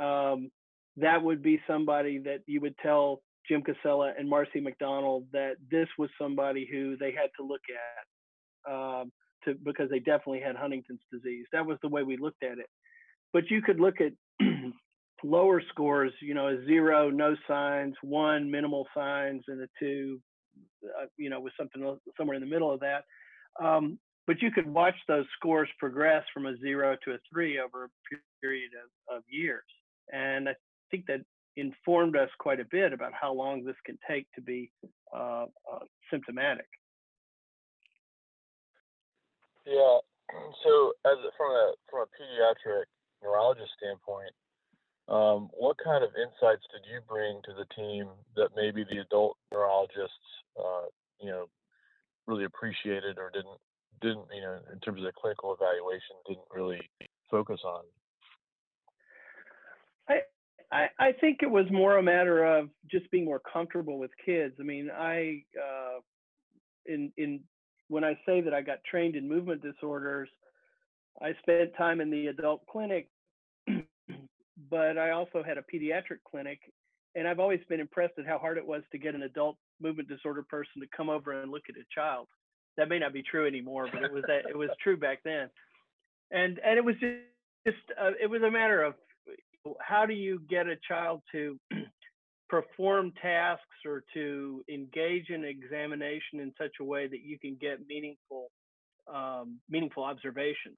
um, 0.00 0.50
that 0.96 1.22
would 1.22 1.42
be 1.42 1.60
somebody 1.66 2.18
that 2.18 2.40
you 2.46 2.60
would 2.60 2.76
tell 2.78 3.20
Jim 3.48 3.62
Gusella 3.62 4.12
and 4.18 4.28
Marcy 4.28 4.60
MacDonald 4.60 5.24
that 5.32 5.54
this 5.70 5.88
was 5.98 6.10
somebody 6.20 6.68
who 6.70 6.96
they 6.96 7.12
had 7.12 7.30
to 7.38 7.46
look 7.46 7.62
at 7.70 8.72
um, 8.72 9.12
to 9.44 9.54
because 9.64 9.88
they 9.90 10.00
definitely 10.00 10.40
had 10.40 10.56
Huntington's 10.56 11.00
disease. 11.10 11.46
That 11.52 11.66
was 11.66 11.78
the 11.82 11.88
way 11.88 12.02
we 12.02 12.16
looked 12.16 12.42
at 12.42 12.58
it. 12.58 12.66
But 13.32 13.50
you 13.50 13.62
could 13.62 13.80
look 13.80 14.00
at 14.00 14.12
lower 15.24 15.62
scores, 15.68 16.12
you 16.20 16.34
know, 16.34 16.48
a 16.48 16.64
zero, 16.66 17.10
no 17.10 17.34
signs, 17.46 17.94
one, 18.02 18.50
minimal 18.50 18.86
signs, 18.94 19.42
and 19.48 19.60
a 19.62 19.68
two, 19.78 20.20
uh, 20.84 21.06
you 21.16 21.30
know, 21.30 21.40
with 21.40 21.52
something 21.58 21.98
somewhere 22.16 22.36
in 22.36 22.42
the 22.42 22.48
middle 22.48 22.72
of 22.72 22.80
that. 22.80 23.04
Um, 23.62 23.98
but 24.26 24.42
you 24.42 24.50
could 24.50 24.66
watch 24.66 24.94
those 25.08 25.24
scores 25.36 25.68
progress 25.78 26.22
from 26.34 26.46
a 26.46 26.56
zero 26.58 26.96
to 27.04 27.12
a 27.12 27.18
three 27.32 27.58
over 27.58 27.84
a 27.84 27.88
period 28.42 28.70
of, 29.10 29.16
of 29.16 29.22
years. 29.28 29.64
And 30.12 30.48
I 30.48 30.52
think 30.90 31.06
that 31.06 31.20
informed 31.56 32.16
us 32.16 32.28
quite 32.38 32.60
a 32.60 32.66
bit 32.70 32.92
about 32.92 33.12
how 33.18 33.32
long 33.32 33.64
this 33.64 33.76
can 33.84 33.98
take 34.08 34.26
to 34.34 34.40
be 34.40 34.70
uh, 35.14 35.46
uh, 35.72 35.84
symptomatic. 36.10 36.68
Yeah. 39.66 39.98
So, 40.64 40.92
as 41.04 41.16
from 41.36 41.50
a 41.50 41.72
from 41.90 42.04
a 42.04 42.08
pediatric 42.12 42.84
neurologist 43.22 43.70
standpoint, 43.76 44.32
um, 45.08 45.48
what 45.56 45.76
kind 45.82 46.04
of 46.04 46.10
insights 46.16 46.64
did 46.72 46.84
you 46.90 47.00
bring 47.08 47.40
to 47.44 47.52
the 47.54 47.66
team 47.74 48.08
that 48.36 48.50
maybe 48.56 48.84
the 48.84 48.98
adult 48.98 49.36
neurologists, 49.52 50.28
uh, 50.58 50.86
you 51.20 51.30
know, 51.30 51.46
really 52.26 52.44
appreciated 52.44 53.18
or 53.18 53.30
didn't 53.30 53.58
didn't 54.00 54.26
you 54.32 54.42
know 54.42 54.58
in 54.72 54.78
terms 54.80 55.00
of 55.00 55.06
the 55.06 55.12
clinical 55.12 55.56
evaluation 55.58 56.14
didn't 56.26 56.46
really 56.54 56.80
focus 57.30 57.60
on? 57.64 57.82
I, 60.70 60.88
I, 60.98 61.12
think 61.12 61.38
it 61.42 61.50
was 61.50 61.64
more 61.70 61.96
a 61.96 62.02
matter 62.02 62.44
of 62.44 62.68
just 62.90 63.10
being 63.10 63.24
more 63.24 63.40
comfortable 63.40 63.98
with 63.98 64.10
kids. 64.24 64.54
I 64.60 64.64
mean, 64.64 64.90
I 64.90 65.42
uh, 65.58 66.00
in 66.86 67.10
in 67.16 67.40
when 67.88 68.04
I 68.04 68.18
say 68.26 68.42
that 68.42 68.52
I 68.52 68.60
got 68.60 68.84
trained 68.84 69.16
in 69.16 69.26
movement 69.26 69.62
disorders, 69.62 70.28
I 71.22 71.32
spent 71.40 71.74
time 71.76 72.00
in 72.00 72.10
the 72.10 72.26
adult 72.26 72.66
clinic, 72.66 73.08
but 74.70 74.98
I 74.98 75.10
also 75.10 75.42
had 75.42 75.58
a 75.58 75.62
pediatric 75.62 76.18
clinic. 76.28 76.60
And 77.14 77.26
I've 77.26 77.40
always 77.40 77.60
been 77.68 77.80
impressed 77.80 78.18
at 78.18 78.26
how 78.26 78.38
hard 78.38 78.58
it 78.58 78.66
was 78.66 78.82
to 78.92 78.98
get 78.98 79.14
an 79.14 79.22
adult 79.22 79.56
movement 79.80 80.08
disorder 80.08 80.44
person 80.48 80.80
to 80.80 80.86
come 80.96 81.08
over 81.08 81.42
and 81.42 81.50
look 81.50 81.64
at 81.68 81.74
a 81.76 81.84
child. 81.94 82.28
That 82.76 82.88
may 82.88 82.98
not 82.98 83.12
be 83.12 83.22
true 83.22 83.46
anymore, 83.46 83.88
but 83.92 84.04
it 84.04 84.12
was 84.12 84.22
that 84.28 84.42
it 84.48 84.56
was 84.56 84.70
true 84.82 84.96
back 84.96 85.20
then. 85.24 85.48
And 86.30 86.60
and 86.64 86.78
it 86.78 86.84
was 86.84 86.94
just, 87.00 87.16
just 87.66 87.98
uh, 88.00 88.10
it 88.22 88.28
was 88.28 88.42
a 88.42 88.50
matter 88.50 88.82
of 88.82 88.94
how 89.80 90.06
do 90.06 90.14
you 90.14 90.40
get 90.48 90.66
a 90.66 90.76
child 90.86 91.22
to 91.32 91.58
perform 92.48 93.12
tasks 93.20 93.64
or 93.84 94.04
to 94.14 94.62
engage 94.68 95.30
in 95.30 95.44
examination 95.44 96.40
in 96.40 96.52
such 96.56 96.76
a 96.80 96.84
way 96.84 97.08
that 97.08 97.20
you 97.24 97.38
can 97.38 97.56
get 97.60 97.86
meaningful 97.88 98.50
um, 99.12 99.58
meaningful 99.68 100.04
observations. 100.04 100.76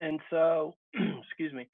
And 0.00 0.20
so, 0.30 0.74
excuse 0.94 1.52
me. 1.52 1.66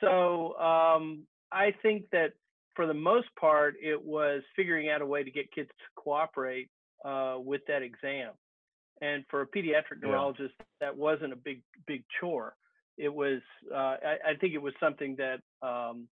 So 0.00 0.54
um, 0.58 1.24
I 1.52 1.72
think 1.82 2.04
that 2.12 2.32
for 2.74 2.86
the 2.86 2.94
most 2.94 3.28
part, 3.40 3.74
it 3.82 4.00
was 4.00 4.42
figuring 4.54 4.90
out 4.90 5.00
a 5.00 5.06
way 5.06 5.24
to 5.24 5.30
get 5.30 5.50
kids 5.52 5.68
to 5.68 6.02
cooperate 6.02 6.68
uh, 7.04 7.36
with 7.38 7.62
that 7.68 7.82
exam. 7.82 8.32
And 9.00 9.24
for 9.30 9.42
a 9.42 9.46
pediatric 9.46 10.02
neurologist, 10.02 10.54
yeah. 10.58 10.64
that 10.80 10.96
wasn't 10.96 11.32
a 11.32 11.36
big 11.36 11.62
big 11.86 12.02
chore. 12.20 12.54
It 12.96 13.12
was. 13.12 13.40
Uh, 13.70 13.96
I, 14.02 14.16
I, 14.30 14.34
think 14.40 14.54
it 14.54 14.62
was 14.62 14.72
something 14.80 15.16
that 15.16 15.40
um, 15.66 16.08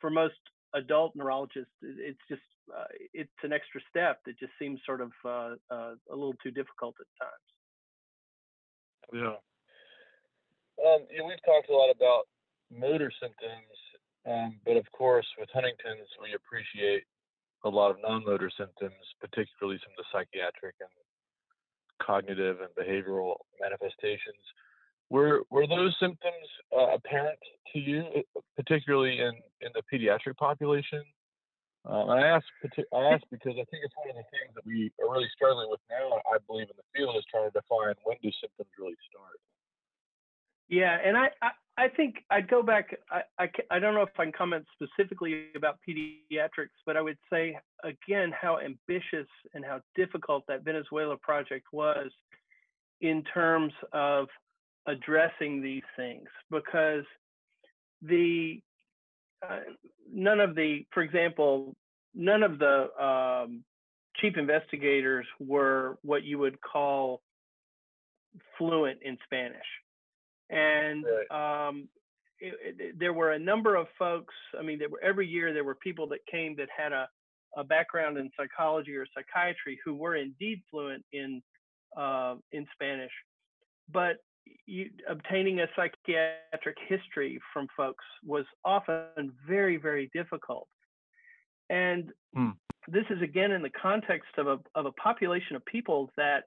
for 0.00 0.10
most 0.10 0.34
adult 0.74 1.16
neurologist, 1.16 1.70
it's 1.80 2.20
just 2.28 2.42
uh, 2.76 2.84
it's 3.14 3.30
an 3.42 3.54
extra 3.54 3.80
step 3.88 4.20
that 4.26 4.38
just 4.38 4.52
seems 4.58 4.80
sort 4.84 5.00
of 5.00 5.12
uh, 5.24 5.54
uh, 5.70 5.94
a 6.10 6.14
little 6.14 6.34
too 6.42 6.50
difficult 6.50 6.94
at 7.00 7.06
times. 7.24 7.46
Yeah. 9.24 9.36
Um, 10.84 11.06
you 11.10 11.18
know, 11.18 11.26
we've 11.26 11.44
talked 11.46 11.70
a 11.70 11.72
lot 11.72 11.90
about 11.90 12.26
motor 12.70 13.10
symptoms, 13.20 13.76
um, 14.26 14.58
but 14.64 14.76
of 14.76 14.90
course, 14.92 15.26
with 15.38 15.48
Huntington's, 15.52 16.08
we 16.20 16.34
appreciate 16.34 17.04
a 17.64 17.68
lot 17.68 17.90
of 17.90 17.96
non-motor 18.02 18.50
symptoms, 18.58 18.98
particularly 19.20 19.78
some 19.82 19.94
of 19.94 20.02
the 20.02 20.08
psychiatric 20.12 20.74
and 20.80 20.90
cognitive 22.02 22.58
and 22.60 22.70
behavioral 22.74 23.36
manifestations. 23.60 24.42
Were 25.08 25.42
were 25.50 25.66
those 25.66 25.94
symptoms 26.00 26.48
uh, 26.76 26.98
apparent 26.98 27.38
to 27.72 27.78
you, 27.78 28.04
uh, 28.36 28.40
particularly 28.56 29.20
in 29.20 29.34
in 29.62 29.70
the 29.74 29.82
pediatric 29.86 30.36
population? 30.36 31.02
Um, 31.86 32.10
I 32.10 32.26
ask 32.26 32.44
I 32.92 33.14
ask 33.14 33.22
because 33.30 33.54
I 33.54 33.62
think 33.70 33.86
it's 33.86 33.94
one 33.94 34.10
of 34.10 34.18
the 34.18 34.26
things 34.34 34.50
that 34.58 34.66
we 34.66 34.90
are 34.98 35.06
really 35.06 35.30
struggling 35.30 35.70
with 35.70 35.80
now. 35.86 36.18
I 36.26 36.42
believe 36.50 36.66
in 36.66 36.74
the 36.74 36.88
field 36.90 37.14
is 37.14 37.22
trying 37.30 37.46
to 37.46 37.54
define 37.54 37.94
when 38.02 38.18
do 38.18 38.30
symptoms 38.42 38.70
really 38.74 38.98
start. 39.06 39.38
Yeah, 40.68 40.98
and 41.04 41.16
I, 41.16 41.28
I, 41.42 41.50
I 41.78 41.88
think 41.88 42.16
I'd 42.30 42.48
go 42.48 42.62
back. 42.62 42.96
I, 43.10 43.22
I, 43.38 43.48
I 43.70 43.78
don't 43.78 43.94
know 43.94 44.02
if 44.02 44.08
I 44.18 44.24
can 44.24 44.32
comment 44.32 44.64
specifically 44.74 45.46
about 45.54 45.78
pediatrics, 45.88 46.76
but 46.84 46.96
I 46.96 47.02
would 47.02 47.18
say 47.30 47.56
again 47.84 48.32
how 48.38 48.58
ambitious 48.58 49.28
and 49.54 49.64
how 49.64 49.80
difficult 49.94 50.44
that 50.48 50.64
Venezuela 50.64 51.16
project 51.16 51.66
was 51.72 52.10
in 53.00 53.22
terms 53.32 53.72
of 53.92 54.28
addressing 54.86 55.62
these 55.62 55.82
things 55.96 56.28
because 56.50 57.04
the 58.02 58.60
uh, 59.46 59.60
none 60.12 60.40
of 60.40 60.54
the, 60.54 60.86
for 60.92 61.02
example, 61.02 61.74
none 62.14 62.42
of 62.42 62.58
the 62.58 62.88
um, 63.02 63.64
chief 64.16 64.36
investigators 64.36 65.26
were 65.38 65.98
what 66.02 66.22
you 66.24 66.38
would 66.38 66.58
call 66.60 67.20
fluent 68.56 68.98
in 69.02 69.18
Spanish, 69.24 69.66
and 70.50 71.04
right. 71.30 71.68
um, 71.68 71.88
it, 72.38 72.54
it, 72.78 72.98
there 72.98 73.12
were 73.12 73.32
a 73.32 73.38
number 73.38 73.76
of 73.76 73.86
folks. 73.98 74.34
I 74.58 74.62
mean, 74.62 74.78
there 74.78 74.88
were 74.88 75.02
every 75.02 75.26
year 75.26 75.52
there 75.52 75.64
were 75.64 75.74
people 75.74 76.06
that 76.08 76.20
came 76.30 76.56
that 76.56 76.68
had 76.76 76.92
a, 76.92 77.08
a 77.56 77.64
background 77.64 78.18
in 78.18 78.30
psychology 78.36 78.94
or 78.94 79.06
psychiatry 79.14 79.78
who 79.84 79.94
were 79.94 80.16
indeed 80.16 80.62
fluent 80.70 81.04
in 81.12 81.42
uh, 81.96 82.34
in 82.52 82.66
Spanish, 82.74 83.12
but 83.90 84.16
you, 84.66 84.90
obtaining 85.08 85.60
a 85.60 85.66
psychiatric 85.74 86.76
history 86.88 87.40
from 87.52 87.66
folks 87.76 88.04
was 88.24 88.44
often 88.64 89.32
very, 89.48 89.76
very 89.76 90.10
difficult. 90.14 90.68
And 91.70 92.12
hmm. 92.34 92.50
this 92.88 93.04
is 93.10 93.20
again 93.22 93.52
in 93.52 93.62
the 93.62 93.70
context 93.70 94.30
of 94.38 94.46
a, 94.46 94.58
of 94.74 94.86
a 94.86 94.92
population 94.92 95.56
of 95.56 95.64
people 95.64 96.10
that 96.16 96.44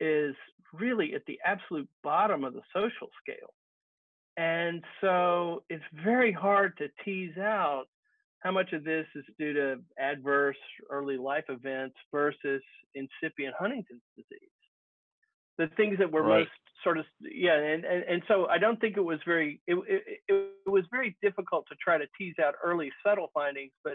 is 0.00 0.34
really 0.72 1.14
at 1.14 1.22
the 1.26 1.38
absolute 1.44 1.88
bottom 2.02 2.44
of 2.44 2.54
the 2.54 2.62
social 2.74 3.08
scale. 3.22 3.52
And 4.36 4.84
so 5.00 5.62
it's 5.70 5.84
very 6.04 6.32
hard 6.32 6.76
to 6.78 6.88
tease 7.04 7.38
out 7.38 7.84
how 8.40 8.52
much 8.52 8.72
of 8.72 8.84
this 8.84 9.06
is 9.14 9.24
due 9.38 9.54
to 9.54 9.80
adverse 9.98 10.56
early 10.90 11.16
life 11.16 11.44
events 11.48 11.96
versus 12.12 12.62
incipient 12.94 13.54
Huntington's 13.58 14.02
disease. 14.16 14.50
The 15.58 15.68
things 15.76 15.98
that 15.98 16.12
were 16.12 16.22
right. 16.22 16.40
most 16.40 16.50
sort 16.84 16.98
of 16.98 17.06
yeah 17.22 17.54
and, 17.54 17.84
and 17.84 18.04
and 18.04 18.22
so 18.28 18.46
i 18.48 18.58
don't 18.58 18.80
think 18.80 18.96
it 18.98 19.04
was 19.04 19.18
very 19.26 19.60
it, 19.66 19.74
it, 19.88 20.20
it 20.28 20.68
was 20.68 20.84
very 20.90 21.16
difficult 21.22 21.64
to 21.68 21.74
try 21.82 21.96
to 21.96 22.04
tease 22.18 22.34
out 22.44 22.54
early 22.62 22.92
subtle 23.04 23.30
findings 23.32 23.72
but 23.82 23.94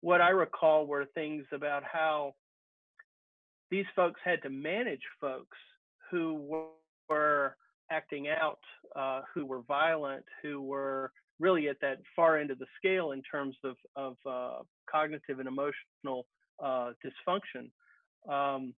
what 0.00 0.20
i 0.20 0.30
recall 0.30 0.86
were 0.86 1.06
things 1.14 1.44
about 1.52 1.82
how 1.82 2.32
these 3.70 3.86
folks 3.94 4.20
had 4.24 4.42
to 4.42 4.50
manage 4.50 5.02
folks 5.20 5.56
who 6.10 6.68
were 7.08 7.56
acting 7.90 8.28
out, 8.28 8.58
uh, 8.96 9.22
who 9.34 9.46
were 9.46 9.62
violent, 9.62 10.24
who 10.42 10.60
were 10.60 11.12
really 11.38 11.68
at 11.68 11.80
that 11.80 11.98
far 12.14 12.38
end 12.38 12.50
of 12.50 12.58
the 12.58 12.66
scale 12.78 13.12
in 13.12 13.22
terms 13.22 13.56
of, 13.64 13.76
of 13.96 14.16
uh, 14.28 14.62
cognitive 14.90 15.38
and 15.38 15.48
emotional 15.48 16.26
uh, 16.62 16.90
dysfunction. 17.04 17.70
Um, 18.28 18.74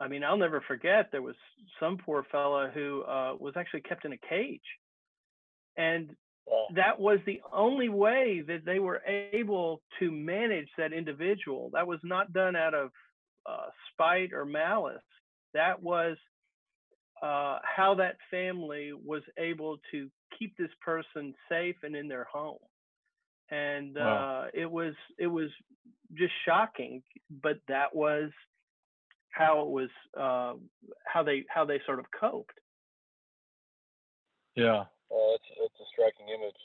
I 0.00 0.08
mean, 0.08 0.24
I'll 0.24 0.36
never 0.36 0.60
forget 0.66 1.08
there 1.10 1.22
was 1.22 1.36
some 1.80 1.96
poor 1.96 2.26
fella 2.30 2.70
who 2.74 3.02
uh, 3.02 3.34
was 3.38 3.54
actually 3.56 3.82
kept 3.82 4.04
in 4.04 4.12
a 4.12 4.18
cage. 4.28 4.60
And 5.76 6.10
that 6.74 7.00
was 7.00 7.18
the 7.26 7.40
only 7.52 7.88
way 7.88 8.42
that 8.46 8.64
they 8.64 8.78
were 8.78 9.02
able 9.32 9.80
to 9.98 10.10
manage 10.10 10.68
that 10.76 10.92
individual. 10.92 11.70
That 11.72 11.86
was 11.86 12.00
not 12.02 12.32
done 12.32 12.54
out 12.54 12.74
of 12.74 12.90
uh, 13.46 13.66
spite 13.92 14.32
or 14.32 14.44
malice. 14.44 15.02
That 15.52 15.82
was 15.82 16.16
uh, 17.22 17.58
how 17.62 17.94
that 17.94 18.16
family 18.30 18.92
was 18.92 19.22
able 19.38 19.78
to 19.92 20.08
keep 20.38 20.56
this 20.56 20.70
person 20.84 21.34
safe 21.48 21.76
and 21.82 21.94
in 21.94 22.08
their 22.08 22.24
home. 22.24 22.58
And 23.50 23.96
wow. 23.96 24.44
uh, 24.44 24.50
it 24.52 24.70
was 24.70 24.94
it 25.18 25.26
was 25.26 25.50
just 26.14 26.32
shocking, 26.44 27.02
but 27.42 27.58
that 27.68 27.94
was 27.94 28.30
how 29.30 29.62
it 29.62 29.68
was 29.68 29.88
uh, 30.18 30.54
how 31.06 31.22
they 31.22 31.44
how 31.48 31.64
they 31.64 31.80
sort 31.86 31.98
of 31.98 32.06
coped. 32.18 32.58
Yeah, 34.56 34.80
uh, 34.80 35.34
it's 35.34 35.44
it's 35.60 35.80
a 35.80 35.84
striking 35.92 36.28
image. 36.28 36.56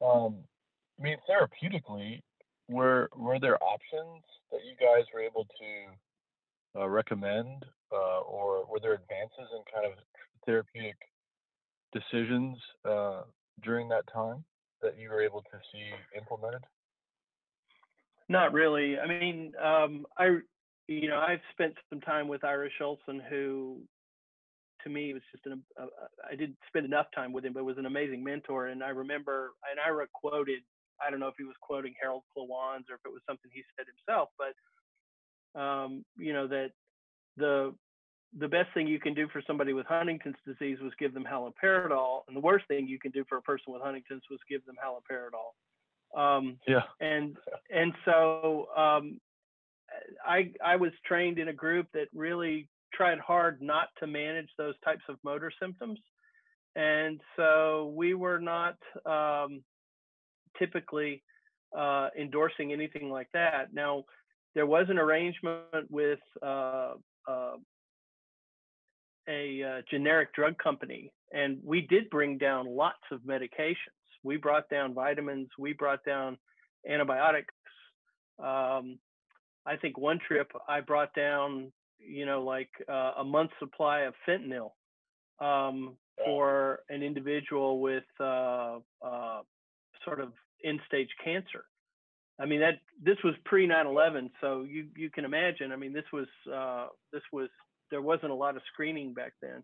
Um, 0.00 0.36
I 0.98 1.02
mean, 1.02 1.16
therapeutically, 1.28 2.22
were 2.68 3.08
were 3.16 3.38
there 3.38 3.62
options 3.62 4.22
that 4.52 4.60
you 4.64 4.74
guys 4.78 5.04
were 5.12 5.20
able 5.20 5.44
to 5.44 6.80
uh, 6.80 6.88
recommend, 6.88 7.64
uh, 7.92 8.20
or 8.20 8.66
were 8.70 8.80
there 8.80 8.94
advances 8.94 9.48
in 9.52 9.62
kind 9.72 9.86
of 9.86 9.98
therapeutic 10.46 10.96
decisions 11.92 12.58
uh, 12.84 13.22
during 13.62 13.88
that 13.88 14.04
time 14.12 14.44
that 14.82 14.98
you 14.98 15.10
were 15.10 15.22
able 15.22 15.42
to 15.42 15.58
see 15.72 15.90
implemented? 16.16 16.62
Not 18.28 18.52
really. 18.52 18.98
I 18.98 19.06
mean, 19.06 19.52
um, 19.62 20.06
I 20.18 20.38
you 20.86 21.08
know 21.08 21.18
I've 21.18 21.40
spent 21.52 21.74
some 21.90 22.00
time 22.00 22.28
with 22.28 22.44
Ira 22.44 22.68
Shoulson, 22.80 23.20
who 23.28 23.80
to 24.84 24.90
me 24.90 25.14
was 25.14 25.22
just 25.32 25.46
an 25.46 25.62
uh, 25.80 25.86
I 26.30 26.36
didn't 26.36 26.58
spend 26.68 26.84
enough 26.84 27.06
time 27.14 27.32
with 27.32 27.44
him, 27.44 27.54
but 27.54 27.64
was 27.64 27.78
an 27.78 27.86
amazing 27.86 28.22
mentor. 28.22 28.66
And 28.66 28.82
I 28.82 28.90
remember, 28.90 29.52
and 29.70 29.80
Ira 29.80 30.06
quoted, 30.12 30.60
I 31.04 31.10
don't 31.10 31.20
know 31.20 31.28
if 31.28 31.34
he 31.38 31.44
was 31.44 31.56
quoting 31.60 31.94
Harold 32.00 32.22
Klawans 32.36 32.90
or 32.90 32.96
if 32.96 33.04
it 33.04 33.12
was 33.12 33.22
something 33.26 33.50
he 33.52 33.62
said 33.76 33.86
himself, 33.86 34.30
but 34.38 34.54
um, 35.60 36.04
you 36.16 36.32
know 36.32 36.46
that 36.46 36.70
the 37.36 37.74
the 38.38 38.48
best 38.48 38.68
thing 38.74 38.86
you 38.86 39.00
can 39.00 39.14
do 39.14 39.26
for 39.32 39.42
somebody 39.46 39.72
with 39.72 39.86
Huntington's 39.86 40.36
disease 40.46 40.78
was 40.82 40.92
give 40.98 41.14
them 41.14 41.24
haloperidol, 41.24 42.22
and 42.28 42.36
the 42.36 42.40
worst 42.40 42.66
thing 42.68 42.86
you 42.86 42.98
can 42.98 43.10
do 43.10 43.24
for 43.28 43.38
a 43.38 43.42
person 43.42 43.72
with 43.72 43.82
Huntington's 43.82 44.22
was 44.30 44.40
give 44.48 44.64
them 44.66 44.76
haloperidol. 44.76 46.18
Um, 46.18 46.58
yeah. 46.66 46.82
And 47.00 47.36
and 47.74 47.92
so 48.04 48.66
um, 48.76 49.20
I 50.26 50.52
I 50.64 50.76
was 50.76 50.92
trained 51.06 51.38
in 51.38 51.48
a 51.48 51.52
group 51.52 51.86
that 51.94 52.08
really 52.14 52.68
tried 52.92 53.18
hard 53.18 53.62
not 53.62 53.88
to 54.00 54.06
manage 54.06 54.48
those 54.58 54.74
types 54.84 55.04
of 55.08 55.16
motor 55.24 55.52
symptoms, 55.60 55.98
and 56.76 57.20
so 57.36 57.92
we 57.96 58.14
were 58.14 58.40
not 58.40 58.76
um, 59.06 59.62
typically 60.58 61.22
uh, 61.76 62.08
endorsing 62.18 62.72
anything 62.72 63.10
like 63.10 63.28
that. 63.32 63.72
Now 63.72 64.04
there 64.54 64.66
was 64.66 64.86
an 64.88 64.98
arrangement 64.98 65.90
with 65.90 66.20
uh, 66.42 66.94
uh, 67.28 67.56
a 69.28 69.62
uh, 69.62 69.82
generic 69.90 70.34
drug 70.34 70.56
company, 70.58 71.12
and 71.32 71.58
we 71.62 71.82
did 71.82 72.08
bring 72.10 72.38
down 72.38 72.66
lots 72.66 73.02
of 73.12 73.20
medications. 73.20 73.76
We 74.22 74.36
brought 74.36 74.68
down 74.68 74.94
vitamins, 74.94 75.48
we 75.58 75.74
brought 75.74 76.04
down 76.04 76.38
antibiotics. 76.88 77.54
Um, 78.38 78.98
I 79.66 79.76
think 79.80 79.98
one 79.98 80.18
trip 80.26 80.50
I 80.66 80.80
brought 80.80 81.14
down, 81.14 81.70
you 81.98 82.24
know, 82.24 82.42
like 82.42 82.70
uh, 82.88 83.12
a 83.18 83.24
month's 83.24 83.54
supply 83.58 84.00
of 84.00 84.14
fentanyl 84.26 84.70
um, 85.40 85.96
for 86.24 86.80
an 86.88 87.02
individual 87.02 87.80
with 87.80 88.04
uh, 88.18 88.78
uh 89.04 89.40
sort 90.04 90.20
of 90.20 90.32
end-stage 90.64 91.10
cancer. 91.22 91.64
I 92.40 92.46
mean 92.46 92.60
that 92.60 92.80
this 93.02 93.16
was 93.24 93.34
pre 93.44 93.66
9/11, 93.66 94.30
so 94.40 94.62
you 94.62 94.88
you 94.96 95.10
can 95.10 95.24
imagine. 95.24 95.72
I 95.72 95.76
mean 95.76 95.92
this 95.92 96.04
was 96.12 96.28
uh, 96.52 96.86
this 97.12 97.22
was 97.32 97.48
there 97.90 98.02
wasn't 98.02 98.30
a 98.30 98.34
lot 98.34 98.56
of 98.56 98.62
screening 98.72 99.14
back 99.14 99.32
then. 99.42 99.62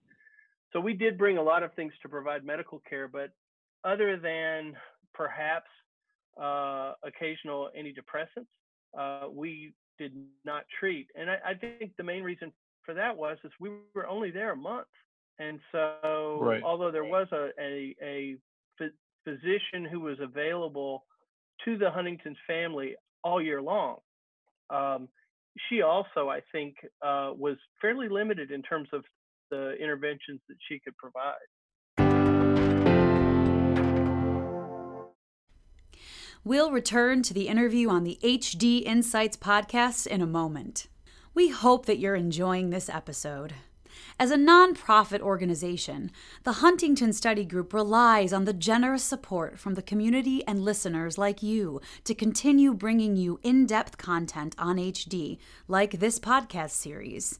So 0.72 0.80
we 0.80 0.94
did 0.94 1.16
bring 1.16 1.38
a 1.38 1.42
lot 1.42 1.62
of 1.62 1.72
things 1.74 1.92
to 2.02 2.08
provide 2.08 2.44
medical 2.44 2.82
care, 2.88 3.06
but 3.06 3.30
other 3.84 4.16
than 4.16 4.74
perhaps 5.12 5.68
uh, 6.40 6.94
occasional 7.04 7.70
antidepressants, 7.78 8.48
uh, 8.98 9.28
we 9.30 9.72
did 9.98 10.12
not 10.44 10.64
treat. 10.80 11.06
And 11.14 11.30
I, 11.30 11.38
I, 11.50 11.54
think 11.54 11.92
the 11.96 12.02
main 12.02 12.24
reason 12.24 12.52
for 12.84 12.94
that 12.94 13.16
was 13.16 13.38
is 13.44 13.52
we 13.60 13.70
were 13.94 14.08
only 14.08 14.32
there 14.32 14.52
a 14.52 14.56
month, 14.56 14.88
and 15.38 15.60
so 15.70 16.38
right. 16.40 16.62
although 16.62 16.90
there 16.90 17.04
was 17.04 17.28
a 17.32 17.50
a, 17.60 17.94
a 18.02 18.36
physician 19.24 19.84
who 19.90 20.00
was 20.00 20.18
available 20.20 21.04
to 21.64 21.78
the 21.78 21.90
Huntington 21.90 22.36
family 22.46 22.94
all 23.22 23.42
year 23.42 23.62
long. 23.62 23.98
Um, 24.70 25.08
she 25.68 25.82
also, 25.82 26.28
I 26.28 26.40
think, 26.52 26.76
uh, 27.02 27.32
was 27.36 27.56
fairly 27.80 28.08
limited 28.08 28.50
in 28.50 28.62
terms 28.62 28.88
of 28.92 29.04
the 29.50 29.74
interventions 29.80 30.40
that 30.48 30.56
she 30.68 30.80
could 30.80 30.94
provide. 30.96 31.34
We'll 36.46 36.70
return 36.70 37.22
to 37.22 37.32
the 37.32 37.48
interview 37.48 37.88
on 37.88 38.04
the 38.04 38.18
HD 38.22 38.82
Insights 38.84 39.36
podcast 39.36 40.06
in 40.06 40.20
a 40.20 40.26
moment. 40.26 40.88
We 41.32 41.48
hope 41.48 41.86
that 41.86 41.98
you're 41.98 42.14
enjoying 42.14 42.68
this 42.68 42.90
episode. 42.90 43.54
As 44.18 44.30
a 44.30 44.36
nonprofit 44.36 45.20
organization, 45.20 46.10
the 46.42 46.54
Huntington 46.54 47.12
Study 47.12 47.44
Group 47.44 47.72
relies 47.72 48.32
on 48.32 48.44
the 48.44 48.52
generous 48.52 49.02
support 49.02 49.58
from 49.58 49.74
the 49.74 49.82
community 49.82 50.44
and 50.46 50.64
listeners 50.64 51.18
like 51.18 51.42
you 51.42 51.80
to 52.04 52.14
continue 52.14 52.74
bringing 52.74 53.16
you 53.16 53.40
in 53.42 53.66
depth 53.66 53.98
content 53.98 54.54
on 54.58 54.76
HD, 54.76 55.38
like 55.68 55.98
this 55.98 56.18
podcast 56.18 56.70
series. 56.70 57.38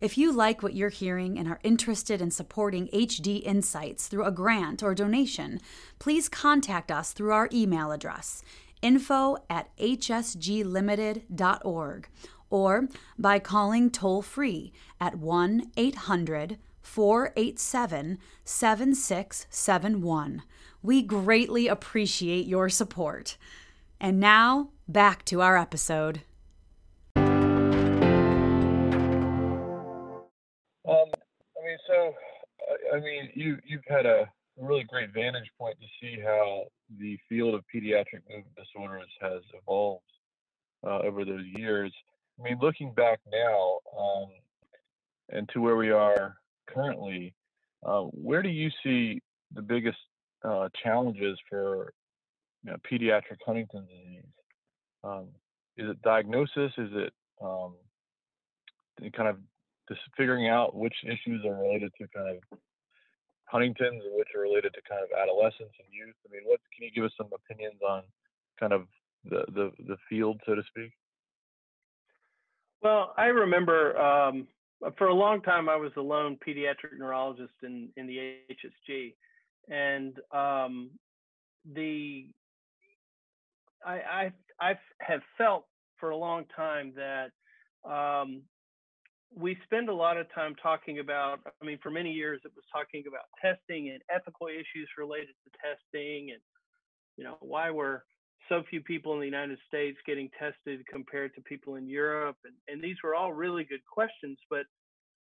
If 0.00 0.18
you 0.18 0.30
like 0.30 0.62
what 0.62 0.74
you're 0.74 0.90
hearing 0.90 1.38
and 1.38 1.48
are 1.48 1.60
interested 1.62 2.20
in 2.20 2.30
supporting 2.30 2.88
HD 2.88 3.42
Insights 3.42 4.08
through 4.08 4.24
a 4.24 4.30
grant 4.30 4.82
or 4.82 4.94
donation, 4.94 5.58
please 5.98 6.28
contact 6.28 6.90
us 6.90 7.12
through 7.12 7.32
our 7.32 7.48
email 7.52 7.92
address 7.92 8.42
info 8.82 9.38
at 9.48 9.74
hsglimited.org 9.78 12.08
or 12.50 12.88
by 13.18 13.38
calling 13.38 13.90
toll 13.90 14.22
free 14.22 14.72
at 15.00 15.16
1 15.16 15.72
800 15.76 16.58
487 16.82 18.18
7671. 18.44 20.42
We 20.82 21.02
greatly 21.02 21.66
appreciate 21.66 22.46
your 22.46 22.68
support. 22.68 23.36
And 24.00 24.20
now, 24.20 24.70
back 24.86 25.24
to 25.26 25.40
our 25.42 25.56
episode. 25.58 26.22
Um, 27.16 27.24
I 30.86 31.60
mean, 31.64 31.78
so, 31.88 32.14
I 32.94 33.00
mean, 33.00 33.30
you, 33.34 33.58
you've 33.66 33.84
had 33.88 34.06
a 34.06 34.30
really 34.58 34.84
great 34.84 35.12
vantage 35.12 35.50
point 35.58 35.76
to 35.80 35.86
see 36.00 36.20
how 36.22 36.64
the 36.98 37.18
field 37.28 37.54
of 37.54 37.64
pediatric 37.74 38.22
movement 38.28 38.54
disorders 38.56 39.08
has 39.20 39.42
evolved 39.54 40.02
uh, 40.86 40.98
over 40.98 41.24
those 41.24 41.44
years. 41.56 41.92
I 42.38 42.42
mean, 42.42 42.58
looking 42.60 42.92
back 42.92 43.20
now 43.30 43.78
um, 43.98 44.28
and 45.30 45.48
to 45.52 45.60
where 45.60 45.76
we 45.76 45.90
are 45.90 46.36
currently, 46.66 47.34
uh, 47.84 48.02
where 48.02 48.42
do 48.42 48.48
you 48.48 48.70
see 48.82 49.22
the 49.54 49.62
biggest 49.62 49.98
uh, 50.44 50.68
challenges 50.82 51.38
for 51.48 51.92
you 52.64 52.70
know, 52.70 52.76
pediatric 52.90 53.38
Huntington's 53.44 53.88
disease? 53.88 54.24
Um, 55.02 55.28
is 55.76 55.90
it 55.90 56.02
diagnosis? 56.02 56.72
Is 56.78 56.90
it 56.92 57.12
um, 57.42 57.74
kind 59.14 59.28
of 59.28 59.36
just 59.88 60.00
figuring 60.16 60.48
out 60.48 60.74
which 60.74 60.94
issues 61.04 61.44
are 61.44 61.54
related 61.54 61.92
to 62.00 62.08
kind 62.14 62.36
of 62.36 62.58
Huntington's 63.44 64.02
and 64.04 64.16
which 64.16 64.28
are 64.34 64.42
related 64.42 64.74
to 64.74 64.80
kind 64.88 65.02
of 65.02 65.08
adolescence 65.16 65.72
and 65.78 65.88
youth? 65.90 66.16
I 66.26 66.32
mean, 66.32 66.42
what 66.44 66.60
can 66.74 66.84
you 66.84 66.90
give 66.92 67.04
us 67.04 67.12
some 67.16 67.28
opinions 67.32 67.80
on 67.86 68.02
kind 68.58 68.72
of 68.72 68.86
the 69.24 69.44
the, 69.52 69.72
the 69.86 69.96
field, 70.08 70.40
so 70.44 70.54
to 70.54 70.62
speak? 70.68 70.92
Well, 72.86 73.14
I 73.16 73.24
remember 73.24 73.98
um, 73.98 74.46
for 74.96 75.08
a 75.08 75.12
long 75.12 75.42
time 75.42 75.68
I 75.68 75.74
was 75.74 75.90
the 75.96 76.02
lone 76.02 76.38
pediatric 76.46 76.96
neurologist 76.96 77.54
in 77.64 77.88
in 77.96 78.06
the 78.06 78.36
HSG, 78.48 79.12
and 79.68 80.14
um, 80.30 80.90
the 81.74 82.28
I, 83.84 83.94
I 83.94 84.32
I 84.60 84.78
have 85.00 85.20
felt 85.36 85.64
for 85.98 86.10
a 86.10 86.16
long 86.16 86.44
time 86.54 86.92
that 86.94 87.32
um, 87.84 88.42
we 89.34 89.58
spend 89.64 89.88
a 89.88 89.94
lot 89.94 90.16
of 90.16 90.32
time 90.32 90.54
talking 90.62 91.00
about, 91.00 91.40
I 91.60 91.66
mean, 91.66 91.80
for 91.82 91.90
many 91.90 92.12
years 92.12 92.40
it 92.44 92.52
was 92.54 92.64
talking 92.72 93.02
about 93.08 93.24
testing 93.42 93.90
and 93.90 94.00
ethical 94.14 94.46
issues 94.46 94.88
related 94.96 95.34
to 95.42 95.50
testing 95.58 96.30
and, 96.30 96.40
you 97.16 97.24
know, 97.24 97.36
why 97.40 97.68
were 97.68 98.04
so 98.48 98.62
few 98.68 98.80
people 98.80 99.14
in 99.14 99.20
the 99.20 99.26
United 99.26 99.58
States 99.66 99.98
getting 100.06 100.30
tested 100.38 100.86
compared 100.86 101.34
to 101.34 101.40
people 101.42 101.76
in 101.76 101.88
Europe. 101.88 102.36
And, 102.44 102.54
and 102.68 102.82
these 102.82 102.96
were 103.02 103.14
all 103.14 103.32
really 103.32 103.64
good 103.64 103.84
questions. 103.92 104.38
But 104.50 104.66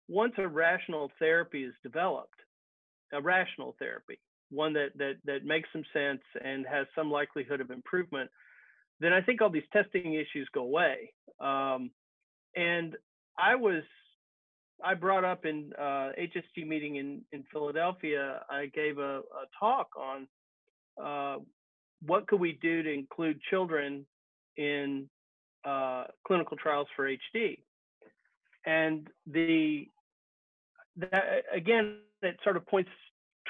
once 0.08 0.34
a 0.38 0.48
rational 0.48 1.12
therapy 1.20 1.64
is 1.64 1.74
developed, 1.84 2.40
a 3.14 3.22
rational 3.22 3.76
therapy, 3.80 4.20
one 4.50 4.74
that, 4.74 4.90
that, 4.98 5.16
that 5.26 5.46
makes 5.46 5.70
some 5.72 5.84
sense 5.94 6.22
and 6.44 6.66
has 6.66 6.88
some 6.96 7.12
likelihood 7.12 7.62
of 7.62 7.72
improvement, 7.72 8.30
then 9.00 9.14
I 9.14 9.22
think 9.22 9.42
all 9.42 9.50
these 9.50 9.64
testing 9.74 10.14
issues 10.14 10.48
go 10.54 10.62
away. 10.62 11.14
Um, 11.40 11.92
and 12.56 12.96
I 13.38 13.56
was 13.56 13.84
I 14.84 14.96
brought 14.96 15.24
up 15.24 15.46
in 15.46 15.72
uh, 15.78 16.12
HSG 16.20 16.68
meeting 16.68 16.96
in 16.96 17.22
in 17.32 17.44
Philadelphia. 17.52 18.42
I 18.50 18.66
gave 18.68 18.98
a, 18.98 19.20
a 19.20 19.46
talk 19.60 19.90
on 19.96 20.28
uh, 21.02 21.38
what 22.06 22.28
could 22.28 22.40
we 22.40 22.58
do 22.62 22.84
to 22.84 22.92
include 22.92 23.40
children 23.50 24.06
in 24.58 25.10
uh, 25.66 26.06
clinical 26.26 26.58
trials 26.58 26.88
for 26.96 27.10
HD, 27.10 27.60
and 28.66 29.08
the 29.28 29.88
that 30.98 31.24
again 31.54 31.98
it 32.22 32.38
sort 32.44 32.58
of 32.58 32.66
points 32.68 32.90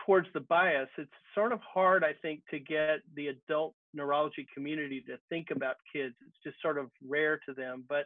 towards 0.06 0.28
the 0.34 0.40
bias. 0.40 0.90
It's 0.98 1.12
sort 1.36 1.52
of 1.52 1.60
hard, 1.62 2.04
I 2.04 2.14
think, 2.22 2.42
to 2.52 2.60
get 2.60 3.00
the 3.16 3.28
adult 3.28 3.74
neurology 3.94 4.48
community 4.54 5.02
to 5.08 5.18
think 5.30 5.48
about 5.52 5.76
kids. 5.92 6.16
It's 6.26 6.38
just 6.44 6.62
sort 6.62 6.78
of 6.78 6.90
rare 7.08 7.40
to 7.48 7.54
them, 7.54 7.84
but 7.88 8.06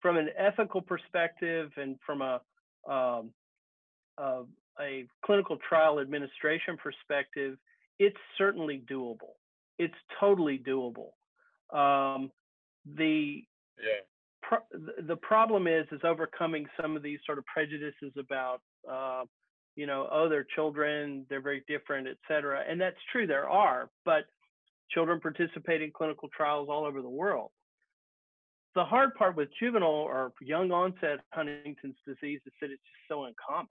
from 0.00 0.16
an 0.16 0.28
ethical 0.36 0.80
perspective 0.80 1.70
and 1.76 1.96
from 2.04 2.22
a, 2.22 2.40
um, 2.88 3.30
a, 4.18 4.42
a 4.80 5.06
clinical 5.24 5.58
trial 5.68 6.00
administration 6.00 6.76
perspective, 6.76 7.56
it's 7.98 8.16
certainly 8.36 8.82
doable. 8.90 9.37
It's 9.78 9.94
totally 10.20 10.58
doable. 10.58 11.12
Um, 11.76 12.30
the 12.96 13.44
yeah. 13.78 14.02
Pro- 14.42 15.02
the 15.06 15.16
problem 15.16 15.66
is 15.66 15.86
is 15.92 16.00
overcoming 16.04 16.66
some 16.80 16.96
of 16.96 17.02
these 17.02 17.18
sort 17.26 17.38
of 17.38 17.44
prejudices 17.46 18.12
about 18.18 18.60
uh, 18.90 19.24
you 19.76 19.86
know 19.86 20.08
oh 20.10 20.28
they're 20.28 20.46
children 20.54 21.26
they're 21.28 21.42
very 21.42 21.62
different 21.68 22.08
et 22.08 22.16
cetera 22.26 22.62
and 22.68 22.80
that's 22.80 22.96
true 23.12 23.26
there 23.26 23.48
are 23.48 23.90
but 24.04 24.24
children 24.90 25.20
participate 25.20 25.82
in 25.82 25.90
clinical 25.90 26.28
trials 26.34 26.68
all 26.70 26.86
over 26.86 27.02
the 27.02 27.08
world 27.08 27.50
the 28.74 28.84
hard 28.84 29.14
part 29.14 29.36
with 29.36 29.48
juvenile 29.58 29.88
or 29.88 30.32
young 30.40 30.70
onset 30.70 31.18
Huntington's 31.32 31.96
disease 32.06 32.40
is 32.46 32.52
that 32.60 32.70
it's 32.70 32.82
just 32.82 33.08
so 33.08 33.24
uncommon. 33.24 33.66